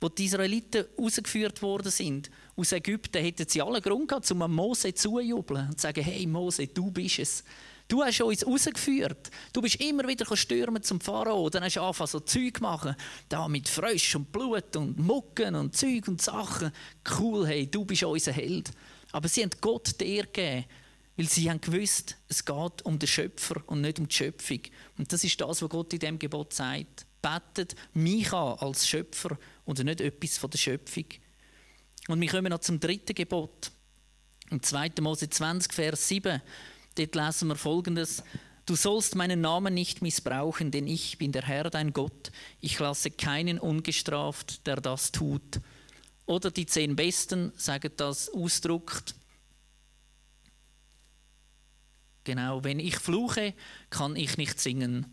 Wo 0.00 0.08
die 0.08 0.24
Israeliten 0.24 0.86
rausgeführt 0.98 1.60
worden 1.60 1.90
sind 1.90 2.30
aus 2.56 2.72
Ägypten, 2.72 3.22
hätten 3.22 3.46
sie 3.46 3.60
alle 3.60 3.82
Grund 3.82 4.08
gehabt, 4.08 4.30
um 4.30 4.38
Mose 4.54 4.94
zujubeln 4.94 5.68
und 5.68 5.78
zu 5.78 5.82
sagen, 5.82 6.02
hey 6.02 6.26
Mose, 6.26 6.66
du 6.68 6.90
bist 6.90 7.18
es. 7.18 7.44
Du 7.86 8.02
hast 8.04 8.20
uns 8.20 8.46
rausgeführt. 8.46 9.30
Du 9.52 9.60
bist 9.60 9.80
immer 9.80 10.06
wieder 10.06 10.24
stürmen 10.36 10.80
zum 10.80 11.00
Pharao. 11.00 11.50
Dann 11.50 11.64
hast 11.64 11.74
du 11.74 11.80
angefangen, 11.80 12.08
so 12.08 12.20
Zeug 12.20 12.60
machen. 12.60 12.94
Da 13.28 13.48
mit 13.48 13.68
Frösch 13.68 14.14
und 14.14 14.30
Blut 14.30 14.76
und 14.76 14.96
Mucken 14.96 15.56
und 15.56 15.76
Zeug 15.76 16.06
und 16.06 16.22
Sachen. 16.22 16.70
Cool, 17.18 17.48
hey, 17.48 17.66
du 17.66 17.84
bist 17.84 18.04
unser 18.04 18.30
Held. 18.30 18.70
Aber 19.10 19.26
sie 19.26 19.42
haben 19.42 19.50
Gott 19.60 20.00
der 20.00 20.22
gegeben, 20.22 20.66
weil 21.20 21.28
sie 21.28 21.50
haben 21.50 21.60
gewusst, 21.60 22.16
es 22.28 22.46
geht 22.46 22.82
um 22.86 22.98
den 22.98 23.06
Schöpfer 23.06 23.62
und 23.66 23.82
nicht 23.82 23.98
um 23.98 24.08
die 24.08 24.14
Schöpfung. 24.14 24.60
Und 24.96 25.12
das 25.12 25.22
ist 25.22 25.38
das, 25.38 25.60
was 25.60 25.68
Gott 25.68 25.92
in 25.92 25.98
dem 25.98 26.18
Gebot 26.18 26.54
sagt. 26.54 27.04
Betet 27.20 27.74
mich 27.92 28.32
an 28.32 28.56
als 28.58 28.88
Schöpfer 28.88 29.36
und 29.66 29.84
nicht 29.84 30.00
etwas 30.00 30.38
von 30.38 30.48
der 30.48 30.56
Schöpfung. 30.56 31.04
Und 32.08 32.22
wir 32.22 32.28
kommen 32.30 32.48
noch 32.48 32.60
zum 32.60 32.80
dritten 32.80 33.12
Gebot. 33.12 33.70
Im 34.48 34.62
2. 34.62 34.92
Mose 35.02 35.28
20, 35.28 35.74
Vers 35.74 36.08
7, 36.08 36.40
dort 36.94 37.14
lesen 37.14 37.48
wir 37.48 37.56
folgendes. 37.56 38.22
Du 38.64 38.74
sollst 38.74 39.14
meinen 39.14 39.42
Namen 39.42 39.74
nicht 39.74 40.00
missbrauchen, 40.00 40.70
denn 40.70 40.86
ich 40.86 41.18
bin 41.18 41.32
der 41.32 41.42
Herr, 41.42 41.68
dein 41.68 41.92
Gott. 41.92 42.32
Ich 42.62 42.78
lasse 42.78 43.10
keinen 43.10 43.58
ungestraft, 43.58 44.66
der 44.66 44.76
das 44.76 45.12
tut. 45.12 45.60
Oder 46.24 46.50
die 46.50 46.64
zehn 46.64 46.96
Besten 46.96 47.52
sagen 47.58 47.92
das 47.98 48.30
ausdruckt. 48.30 49.16
Genau, 52.24 52.64
wenn 52.64 52.78
ich 52.78 52.96
fluche, 52.96 53.54
kann 53.88 54.16
ich 54.16 54.36
nicht 54.36 54.60
singen. 54.60 55.06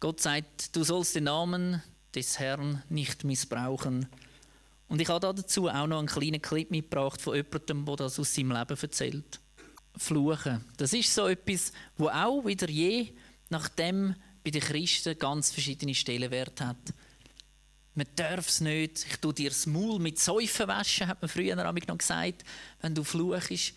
Gott 0.00 0.20
sagt, 0.20 0.74
du 0.74 0.84
sollst 0.84 1.14
den 1.14 1.24
Namen 1.24 1.82
des 2.14 2.38
Herrn 2.38 2.82
nicht 2.88 3.24
missbrauchen. 3.24 4.08
Und 4.88 5.00
ich 5.00 5.08
habe 5.08 5.34
dazu 5.34 5.68
auch 5.68 5.86
noch 5.86 5.98
einen 5.98 6.08
kleinen 6.08 6.42
Clip 6.42 6.70
mitgebracht 6.70 7.20
von 7.20 7.34
jemandem, 7.34 7.84
der 7.84 7.96
das 7.96 8.18
aus 8.18 8.34
seinem 8.34 8.52
Leben 8.52 8.76
erzählt. 8.80 9.40
Fluchen, 9.96 10.64
das 10.76 10.92
ist 10.92 11.14
so 11.14 11.26
etwas, 11.26 11.72
wo 11.96 12.08
auch 12.08 12.44
wieder 12.44 12.68
je 12.68 13.12
nachdem 13.48 14.14
bei 14.44 14.50
den 14.50 14.60
Christen 14.60 15.18
ganz 15.18 15.50
verschiedene 15.50 15.94
Stellenwerte 15.94 16.66
hat. 16.66 16.94
Man 17.94 18.06
darf 18.14 18.48
es 18.48 18.60
nicht. 18.60 19.06
Ich 19.10 19.16
tue 19.16 19.32
dir 19.32 19.48
das 19.48 19.66
Maul 19.66 19.98
mit 19.98 20.18
Säufen 20.18 20.68
waschen, 20.68 21.06
hat 21.08 21.22
man 21.22 21.30
früher 21.30 21.56
noch 21.56 21.98
gesagt, 21.98 22.44
wenn 22.82 22.94
du 22.94 23.02
fluchst. 23.02 23.72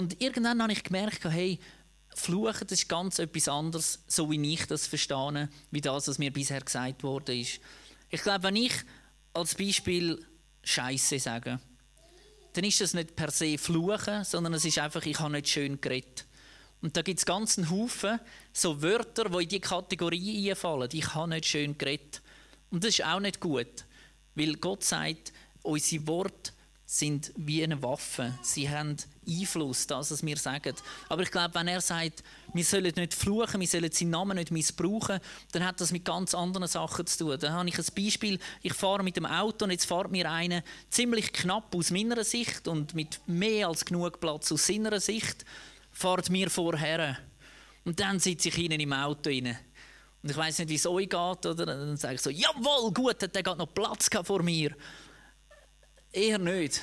Und 0.00 0.18
irgendwann 0.22 0.62
habe 0.62 0.72
ich 0.72 0.82
gemerkt, 0.82 1.22
hey, 1.26 1.58
Fluchen 2.14 2.66
das 2.66 2.78
ist 2.78 2.88
ganz 2.88 3.18
etwas 3.18 3.48
anderes, 3.48 4.02
so 4.06 4.30
wie 4.30 4.54
ich 4.54 4.64
das 4.64 4.86
verstehe, 4.86 5.50
wie 5.70 5.82
das, 5.82 6.08
was 6.08 6.16
mir 6.16 6.32
bisher 6.32 6.62
gesagt 6.62 7.02
wurde. 7.02 7.34
Ich 7.34 7.60
glaube, 8.08 8.44
wenn 8.44 8.56
ich 8.56 8.72
als 9.34 9.54
Beispiel 9.54 10.26
Scheiße 10.62 11.18
sage, 11.18 11.60
dann 12.54 12.64
ist 12.64 12.80
das 12.80 12.94
nicht 12.94 13.14
per 13.14 13.30
se 13.30 13.58
Fluchen, 13.58 14.24
sondern 14.24 14.54
es 14.54 14.64
ist 14.64 14.78
einfach, 14.78 15.04
ich 15.04 15.20
habe 15.20 15.32
nicht 15.32 15.50
schön 15.50 15.78
geredet. 15.82 16.24
Und 16.80 16.96
da 16.96 17.02
gibt 17.02 17.18
es 17.18 17.26
ganz 17.26 17.58
einen 17.58 17.68
Haufen 17.68 18.20
so 18.54 18.80
Wörter, 18.80 19.28
die 19.28 19.42
in 19.42 19.48
diese 19.50 19.60
Kategorie 19.60 20.48
einfallen. 20.48 20.88
Ich 20.94 21.14
habe 21.14 21.28
nicht 21.28 21.44
schön 21.44 21.76
geredet. 21.76 22.22
Und 22.70 22.84
das 22.84 22.94
ist 22.94 23.04
auch 23.04 23.20
nicht 23.20 23.38
gut, 23.38 23.84
weil 24.34 24.54
Gott 24.54 24.82
sagt, 24.82 25.34
unsere 25.62 26.06
Worte 26.06 26.52
sind 26.92 27.32
wie 27.36 27.62
eine 27.62 27.80
Waffe. 27.84 28.36
Sie 28.42 28.68
haben 28.68 28.96
Einfluss, 29.24 29.86
das, 29.86 30.10
was 30.10 30.26
wir 30.26 30.36
sagen. 30.36 30.74
Aber 31.08 31.22
ich 31.22 31.30
glaube, 31.30 31.54
wenn 31.54 31.68
er 31.68 31.80
sagt, 31.80 32.24
wir 32.52 32.64
sollen 32.64 32.92
nicht 32.96 33.14
fluchen, 33.14 33.60
wir 33.60 33.68
sollen 33.68 33.92
seinen 33.92 34.10
Namen 34.10 34.36
nicht 34.36 34.50
missbrauchen, 34.50 35.20
dann 35.52 35.64
hat 35.64 35.80
das 35.80 35.92
mit 35.92 36.04
ganz 36.04 36.34
anderen 36.34 36.66
Sachen 36.66 37.06
zu 37.06 37.18
tun. 37.18 37.38
Dann 37.38 37.52
habe 37.52 37.68
ich 37.68 37.78
ein 37.78 37.84
Beispiel, 37.96 38.40
ich 38.62 38.74
fahre 38.74 39.04
mit 39.04 39.16
dem 39.16 39.24
Auto 39.24 39.66
und 39.66 39.70
jetzt 39.70 39.84
fährt 39.84 40.10
mir 40.10 40.28
einer 40.28 40.64
ziemlich 40.88 41.32
knapp 41.32 41.72
aus 41.76 41.92
meiner 41.92 42.24
Sicht 42.24 42.66
und 42.66 42.92
mit 42.92 43.20
mehr 43.28 43.68
als 43.68 43.84
genug 43.84 44.18
Platz 44.18 44.50
aus 44.50 44.66
seiner 44.66 44.98
Sicht, 44.98 45.44
fährt 45.92 46.28
mir 46.28 46.50
vorher. 46.50 47.16
Und 47.84 48.00
dann 48.00 48.18
sitze 48.18 48.48
ich 48.48 48.58
ihnen 48.58 48.80
im 48.80 48.92
Auto 48.92 49.30
rein. 49.30 49.56
Und 50.24 50.30
ich 50.30 50.36
weiß 50.36 50.58
nicht, 50.58 50.70
wie 50.70 50.74
es 50.74 50.86
euch 50.86 51.08
geht, 51.08 51.46
oder? 51.46 51.66
Dann 51.66 51.96
sage 51.96 52.16
ich 52.16 52.20
so, 52.20 52.30
jawohl, 52.30 52.92
gut, 52.92 53.22
hat 53.22 53.32
der 53.32 53.44
gerade 53.44 53.58
noch 53.58 53.72
Platz 53.72 54.10
vor 54.24 54.42
mir. 54.42 54.74
Eher 56.12 56.38
nicht. 56.38 56.82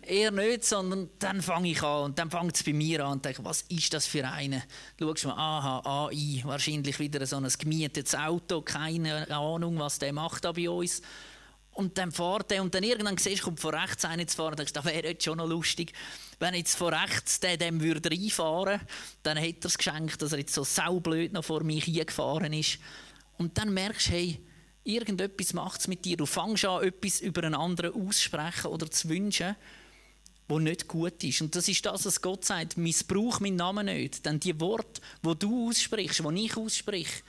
Eher 0.00 0.30
nicht, 0.30 0.64
sondern 0.64 1.10
dann 1.18 1.42
fange 1.42 1.70
ich 1.70 1.82
an 1.82 2.04
und 2.04 2.18
dann 2.18 2.30
fängt 2.30 2.54
es 2.54 2.62
bei 2.62 2.72
mir 2.72 3.04
an 3.04 3.12
und 3.12 3.24
denke, 3.24 3.44
was 3.44 3.62
ist 3.62 3.92
das 3.92 4.06
für 4.06 4.26
eine? 4.26 4.62
Schaust 4.98 5.26
mal, 5.26 5.32
aha, 5.32 6.06
AI, 6.06 6.42
wahrscheinlich 6.44 6.98
wieder 6.98 7.26
so 7.26 7.36
ein 7.36 7.48
gemietetes 7.58 8.14
Auto, 8.14 8.62
keine 8.62 9.28
Ahnung, 9.30 9.78
was 9.78 9.98
der 9.98 10.12
macht 10.12 10.44
da 10.44 10.52
bei 10.52 10.70
uns. 10.70 11.02
Und 11.72 11.98
dann 11.98 12.12
fährt 12.12 12.52
er 12.52 12.62
und 12.62 12.74
dann 12.74 12.84
irgendwann 12.84 13.18
siehst 13.18 13.42
du, 13.42 13.46
kommt 13.46 13.60
von 13.60 13.74
rechts 13.74 14.04
einer 14.06 14.26
zu 14.26 14.36
fahren 14.36 14.58
und 14.58 14.76
das 14.76 14.84
wäre 14.84 15.08
jetzt 15.08 15.24
schon 15.24 15.36
noch 15.36 15.48
lustig. 15.48 15.92
Wenn 16.38 16.54
jetzt 16.54 16.76
von 16.76 16.94
rechts 16.94 17.40
der 17.40 17.58
dem 17.58 17.82
würde 17.82 18.10
reinfahren, 18.10 18.80
dann 19.22 19.36
hätte 19.36 19.66
er 19.66 19.66
es 19.66 19.76
geschenkt, 19.76 20.22
dass 20.22 20.32
er 20.32 20.38
jetzt 20.38 20.54
so 20.54 20.64
saublöd 20.64 21.32
noch 21.32 21.44
vor 21.44 21.62
mich 21.64 21.84
hingefahren 21.84 22.54
ist. 22.54 22.78
Und 23.36 23.58
dann 23.58 23.74
merkst 23.74 24.06
du, 24.06 24.12
hey, 24.12 24.40
Irgendetwas 24.86 25.52
macht 25.52 25.80
es 25.80 25.88
mit 25.88 26.04
dir. 26.04 26.16
Du 26.16 26.26
fängst 26.26 26.64
an, 26.64 26.84
etwas 26.84 27.20
über 27.20 27.42
einen 27.42 27.54
anderen 27.54 27.92
aussprechen 27.94 28.68
oder 28.68 28.90
zu 28.90 29.08
wünschen, 29.08 29.56
wo 30.48 30.60
nicht 30.60 30.86
gut 30.86 31.24
ist. 31.24 31.42
Und 31.42 31.56
das 31.56 31.66
ist 31.68 31.84
das, 31.84 32.06
was 32.06 32.22
Gott 32.22 32.44
sagt. 32.44 32.76
Missbrauch 32.76 33.40
meinen 33.40 33.56
Namen 33.56 33.86
nicht. 33.86 34.24
Denn 34.24 34.38
die 34.38 34.58
Worte, 34.60 35.00
wo 35.22 35.34
du 35.34 35.68
aussprichst, 35.68 36.22
wo 36.22 36.30
ich 36.30 36.56
ausspreche, 36.56 37.22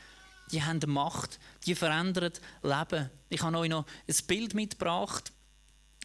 die 0.52 0.62
haben 0.62 0.80
Macht, 0.86 1.39
die 1.65 1.76
verändern 1.76 2.34
Leben. 2.62 3.10
Ich 3.30 3.41
habe 3.41 3.58
euch 3.58 3.70
noch 3.70 3.86
ein 4.08 4.15
Bild 4.28 4.54
mitgebracht, 4.54 5.32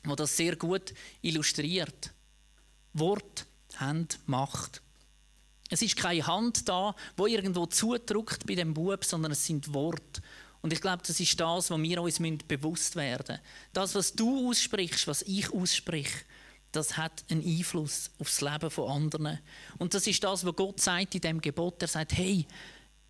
das 0.04 0.16
das 0.16 0.36
sehr 0.36 0.56
gut 0.56 0.94
illustriert. 1.20 2.12
Wort 2.94 3.46
haben 3.76 4.08
Macht. 4.26 4.82
Es 5.68 5.80
ist 5.80 5.96
keine 5.96 6.26
Hand 6.26 6.68
da, 6.68 6.94
wo 7.16 7.26
irgendwo 7.26 7.66
zudrückt 7.66 8.46
bei 8.46 8.54
dem 8.54 8.74
Bub, 8.74 9.04
sondern 9.04 9.32
es 9.32 9.46
sind 9.46 9.72
Worte. 9.72 10.22
Und 10.62 10.72
ich 10.72 10.80
glaube, 10.80 11.02
das 11.04 11.18
ist 11.18 11.38
das, 11.38 11.70
was 11.70 11.82
wir 11.82 12.00
uns 12.00 12.18
bewusst 12.46 12.96
werden 12.96 13.36
müssen. 13.36 13.42
Das, 13.72 13.94
was 13.94 14.12
du 14.12 14.48
aussprichst, 14.48 15.08
was 15.08 15.22
ich 15.22 15.52
ausspreche, 15.52 16.24
das 16.70 16.96
hat 16.96 17.24
einen 17.28 17.44
Einfluss 17.44 18.10
auf 18.18 18.28
das 18.28 18.40
Leben 18.40 18.70
von 18.70 18.90
anderen. 18.90 19.38
Und 19.78 19.92
das 19.92 20.06
ist 20.06 20.24
das, 20.24 20.46
was 20.46 20.56
Gott 20.56 20.80
sagt 20.80 21.14
in 21.14 21.20
dem 21.20 21.40
Gebot. 21.40 21.82
Er 21.82 21.88
sagt, 21.88 22.16
hey, 22.16 22.46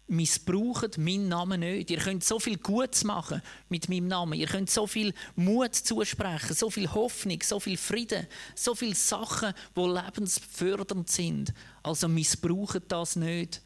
missbraucht 0.09 0.99
meinen 0.99 1.29
Namen 1.29 1.61
nicht. 1.61 1.91
Ihr 1.91 1.99
könnt 1.99 2.25
so 2.25 2.41
viel 2.41 2.59
Gutes 2.59 3.05
machen 3.05 3.41
mit 3.69 3.89
meinem 3.89 4.09
Namen. 4.09 4.35
Ihr 4.39 4.49
könnt 4.49 4.71
so 4.71 4.87
viel 4.87 5.15
Mut 5.37 5.75
zusprechen, 5.75 6.55
so 6.55 6.71
viel 6.71 6.93
Hoffnung, 6.93 7.41
so 7.43 7.61
viel 7.61 7.77
Frieden, 7.77 8.27
so 8.57 8.75
viele 8.75 8.95
Sachen, 8.95 9.55
die 9.77 9.81
lebensfördernd 9.81 11.09
sind. 11.09 11.55
Also 11.83 12.09
missbraucht 12.09 12.83
das 12.89 13.15
nicht 13.15 13.63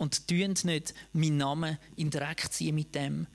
und 0.00 0.26
tun 0.28 0.54
nicht 0.64 0.94
meinen 1.12 1.36
Namen 1.36 1.78
in 1.94 2.10
Dreck 2.10 2.50
ziehen 2.50 2.74
mit 2.74 2.94
dem. 2.94 3.26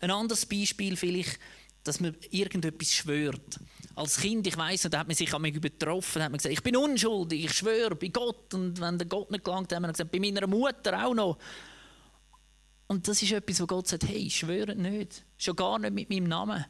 Ein 0.00 0.10
anderes 0.10 0.44
Beispiel 0.44 0.94
vielleicht, 0.94 1.40
dass 1.82 1.98
man 1.98 2.14
irgendetwas 2.30 2.92
schwört. 2.92 3.58
Als 3.94 4.20
Kind, 4.20 4.46
ich 4.46 4.56
weiß 4.56 4.82
da 4.90 4.98
hat 4.98 5.06
man 5.06 5.16
sich 5.16 5.34
einmal 5.34 5.50
übertroffen, 5.50 6.22
hat 6.22 6.30
man 6.30 6.36
gesagt, 6.36 6.52
ich 6.52 6.62
bin 6.62 6.76
unschuldig, 6.76 7.46
ich 7.46 7.52
schwöre 7.54 7.96
bei 7.96 8.08
Gott. 8.08 8.52
Und 8.52 8.78
wenn 8.82 8.98
der 8.98 9.08
Gott 9.08 9.30
nicht 9.30 9.44
gelangt, 9.44 9.72
hat 9.72 9.80
man 9.80 9.92
gesagt, 9.92 10.12
bei 10.12 10.20
meiner 10.20 10.46
Mutter 10.46 11.06
auch 11.06 11.14
noch. 11.14 11.38
Und 12.86 13.08
das 13.08 13.22
ist 13.22 13.32
etwas, 13.32 13.62
wo 13.62 13.66
Gott 13.66 13.88
sagt, 13.88 14.06
hey, 14.06 14.28
schwöre 14.28 14.76
nicht, 14.76 15.24
schon 15.38 15.56
gar 15.56 15.78
nicht 15.78 15.94
mit 15.94 16.10
meinem 16.10 16.24
Namen. 16.24 16.66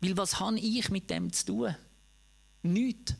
Weil 0.00 0.16
was 0.16 0.40
habe 0.40 0.58
ich 0.58 0.90
mit 0.90 1.08
dem 1.08 1.32
zu 1.32 1.46
tun? 1.46 1.76
Nichts. 2.62 3.14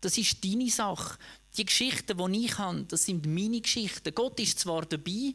Das 0.00 0.16
ist 0.16 0.42
deine 0.42 0.70
Sache. 0.70 1.18
Die 1.60 1.66
Geschichten, 1.66 2.16
die 2.32 2.46
ich 2.46 2.56
habe, 2.56 2.84
das 2.84 3.04
sind 3.04 3.26
meine 3.26 3.60
Geschichten. 3.60 4.14
Gott 4.14 4.40
ist 4.40 4.60
zwar 4.60 4.86
dabei, 4.86 5.34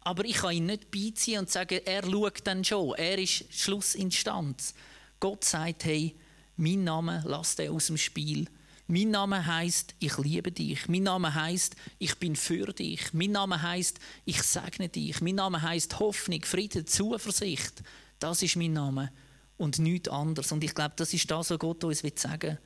aber 0.00 0.24
ich 0.24 0.36
kann 0.36 0.54
ihn 0.54 0.64
nicht 0.64 0.90
beiziehen 0.90 1.40
und 1.40 1.50
sagen, 1.50 1.78
er 1.84 2.02
schaut 2.02 2.40
dann 2.44 2.64
schon. 2.64 2.94
Er 2.94 3.18
ist 3.18 3.52
Schlussinstanz. 3.52 4.72
Gott 5.20 5.44
sagt, 5.44 5.84
hey, 5.84 6.16
mein 6.56 6.84
Name, 6.84 7.22
lass 7.26 7.54
den 7.54 7.70
aus 7.70 7.88
dem 7.88 7.98
Spiel. 7.98 8.48
Mein 8.86 9.10
Name 9.10 9.44
heißt, 9.44 9.94
ich 9.98 10.16
liebe 10.16 10.52
dich. 10.52 10.88
Mein 10.88 11.02
Name 11.02 11.34
heißt, 11.34 11.76
ich 11.98 12.14
bin 12.14 12.34
für 12.34 12.72
dich. 12.72 13.12
Mein 13.12 13.32
Name 13.32 13.60
heißt, 13.60 13.98
ich 14.24 14.42
segne 14.42 14.88
dich. 14.88 15.20
Mein 15.20 15.34
Name 15.34 15.60
heißt 15.60 15.98
Hoffnung, 15.98 16.42
Frieden, 16.44 16.86
Zuversicht. 16.86 17.82
Das 18.18 18.42
ist 18.42 18.56
mein 18.56 18.72
Name 18.72 19.12
und 19.58 19.78
nichts 19.78 20.08
anderes. 20.08 20.50
Und 20.50 20.64
ich 20.64 20.74
glaube, 20.74 20.94
das 20.96 21.12
ist 21.12 21.30
das, 21.30 21.50
was 21.50 21.58
Gott 21.58 21.84
uns 21.84 22.02
sagen 22.16 22.40
will. 22.40 22.58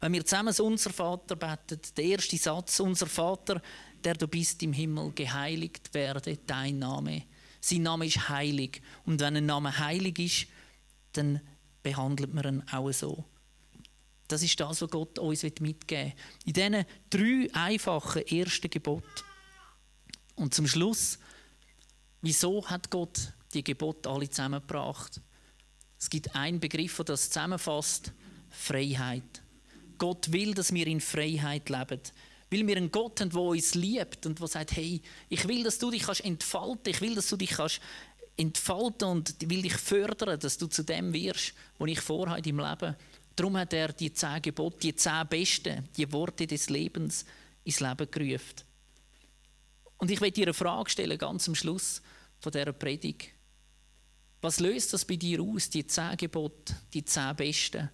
Wenn 0.00 0.12
wir 0.12 0.24
zusammen 0.24 0.54
unser 0.58 0.90
Vater 0.90 1.36
beten, 1.36 1.80
der 1.96 2.04
erste 2.04 2.36
Satz, 2.36 2.80
unser 2.80 3.06
Vater, 3.06 3.62
der 4.04 4.14
du 4.14 4.28
bist 4.28 4.62
im 4.62 4.72
Himmel, 4.72 5.12
geheiligt 5.12 5.92
werde 5.94 6.36
dein 6.46 6.78
Name. 6.78 7.24
Sein 7.60 7.82
Name 7.82 8.06
ist 8.06 8.28
heilig. 8.28 8.82
Und 9.04 9.20
wenn 9.20 9.36
ein 9.36 9.46
Name 9.46 9.76
heilig 9.76 10.18
ist, 10.18 10.46
dann 11.12 11.40
behandelt 11.82 12.34
man 12.34 12.44
ihn 12.44 12.62
auch 12.70 12.92
so. 12.92 13.24
Das 14.28 14.42
ist 14.42 14.58
das, 14.60 14.82
was 14.82 14.90
Gott 14.90 15.18
uns 15.18 15.42
mitgeben 15.42 16.12
will. 16.12 16.12
In 16.44 16.52
diesen 16.52 16.84
drei 17.10 17.48
einfachen 17.54 18.26
ersten 18.26 18.70
Geboten. 18.70 19.06
Und 20.34 20.52
zum 20.52 20.66
Schluss, 20.66 21.18
wieso 22.20 22.64
hat 22.68 22.90
Gott 22.90 23.32
die 23.54 23.64
Gebote 23.64 24.10
alle 24.10 24.28
zusammengebracht? 24.28 25.20
Es 25.98 26.10
gibt 26.10 26.34
einen 26.34 26.60
Begriff, 26.60 26.96
der 26.96 27.04
das 27.06 27.30
zusammenfasst: 27.30 28.12
Freiheit. 28.50 29.42
Gott 29.98 30.32
will, 30.32 30.54
dass 30.54 30.72
wir 30.72 30.86
in 30.86 31.00
Freiheit 31.00 31.68
leben. 31.68 32.00
Weil 32.50 32.66
wir 32.66 32.76
einen 32.76 32.90
Gott 32.90 33.20
haben, 33.20 33.30
der 33.30 33.40
uns 33.40 33.74
liebt 33.74 34.24
und 34.26 34.38
der 34.38 34.46
sagt, 34.46 34.76
hey, 34.76 35.02
ich 35.28 35.48
will, 35.48 35.64
dass 35.64 35.78
du 35.78 35.90
dich 35.90 36.04
kannst 36.04 36.24
entfalten 36.24 36.92
ich 36.92 37.00
will, 37.00 37.14
dass 37.14 37.28
du 37.28 37.36
dich 37.36 37.50
kannst 37.50 37.80
entfalten 38.36 39.08
und 39.08 39.50
will 39.50 39.62
dich 39.62 39.76
fördern, 39.76 40.38
dass 40.38 40.58
du 40.58 40.66
zu 40.66 40.84
dem 40.84 41.12
wirst, 41.12 41.54
was 41.78 41.90
ich 41.90 42.00
vorhabe 42.00 42.48
im 42.48 42.60
Leben. 42.60 42.94
Darum 43.34 43.56
hat 43.56 43.72
er 43.72 43.92
die 43.92 44.12
zehn 44.12 44.40
Gebote, 44.40 44.78
die 44.78 44.96
zehn 44.96 45.26
besten, 45.28 45.88
die 45.96 46.10
Worte 46.12 46.46
des 46.46 46.70
Lebens 46.70 47.24
ins 47.64 47.80
Leben 47.80 48.10
gerufen. 48.10 48.62
Und 49.98 50.10
ich 50.10 50.20
will 50.20 50.30
dir 50.30 50.46
eine 50.46 50.54
Frage 50.54 50.90
stellen, 50.90 51.18
ganz 51.18 51.48
am 51.48 51.54
Schluss 51.54 52.02
von 52.38 52.52
dieser 52.52 52.72
Predigt. 52.72 53.30
Was 54.40 54.60
löst 54.60 54.92
das 54.92 55.04
bei 55.04 55.16
dir 55.16 55.42
aus, 55.42 55.70
die 55.70 55.86
zehn 55.86 56.16
Gebote, 56.16 56.76
die 56.92 57.04
zehn 57.04 57.34
besten? 57.36 57.90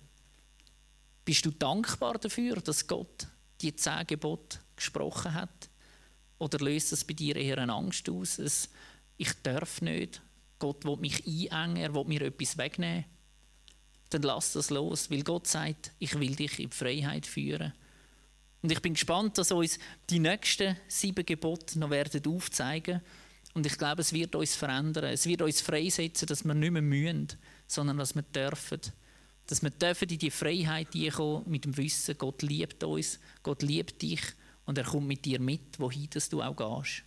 Bist 1.25 1.47
du 1.47 1.51
dankbar 1.51 2.19
dafür, 2.19 2.57
dass 2.57 2.87
Gott 2.87 3.29
die 3.61 3.75
zehn 3.77 4.07
Gebote 4.07 4.59
gesprochen 4.77 5.35
hat? 5.35 5.71
Oder 6.39 6.59
löst 6.59 6.93
es 6.93 7.05
bei 7.05 7.15
dir 7.15 7.37
eher 7.37 7.59
eine 7.59 7.73
Angst 7.73 8.09
aus? 8.09 8.41
Ein, 8.41 8.51
ich 9.17 9.33
darf 9.43 9.81
nicht. 9.81 10.21
Gott 10.59 10.85
will 10.85 10.97
mich 10.97 11.25
einengen, 11.53 11.77
er 11.77 11.95
will 11.95 12.05
mir 12.05 12.23
etwas 12.23 12.59
wegnehmen. 12.59 13.05
Dann 14.11 14.23
lass 14.23 14.53
das 14.53 14.71
los, 14.71 15.11
weil 15.11 15.23
Gott 15.23 15.47
sagt, 15.47 15.93
ich 15.99 16.19
will 16.19 16.35
dich 16.35 16.59
in 16.59 16.69
die 16.69 16.77
Freiheit 16.77 17.27
führen. 17.27 17.73
Und 18.63 18.71
ich 18.71 18.81
bin 18.81 18.95
gespannt, 18.95 19.39
dass 19.39 19.51
uns 19.51 19.79
die 20.11 20.21
nächsten 20.21 20.77
sieben 20.87 21.27
Gebote 21.27 21.79
noch 21.79 21.91
werden 21.91 22.25
aufzeigen 22.27 23.01
Und 23.55 23.67
ich 23.67 23.77
glaube, 23.77 24.03
es 24.03 24.13
wird 24.13 24.35
uns 24.37 24.55
verändern. 24.55 25.05
Es 25.05 25.27
wird 25.27 25.43
uns 25.43 25.61
freisetzen, 25.61 26.27
dass 26.27 26.45
wir 26.45 26.55
nicht 26.55 26.71
mehr 26.71 26.83
mühen, 26.83 27.29
sondern 27.67 27.99
dass 27.99 28.15
wir 28.15 28.23
dürfen. 28.23 28.81
Dass 29.53 29.63
wir 29.63 29.69
dürfen 29.69 30.09
in 30.09 30.19
die 30.19 30.31
Freiheit 30.31 30.95
kommen 31.15 31.45
mit 31.47 31.67
dem 31.67 31.77
Wissen, 31.77 32.17
Gott 32.17 32.41
liebt 32.41 32.83
uns, 32.85 33.21
Gott 33.43 33.61
liebt 33.61 34.01
dich 34.01 34.23
und 34.65 34.79
er 34.79 34.85
kommt 34.85 35.07
mit 35.07 35.27
dir 35.27 35.41
mit, 35.41 35.79
wohin 35.79 36.09
du 36.31 36.41
auch 36.41 36.57
gehst. 36.57 37.03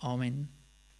Amen. 0.00 0.46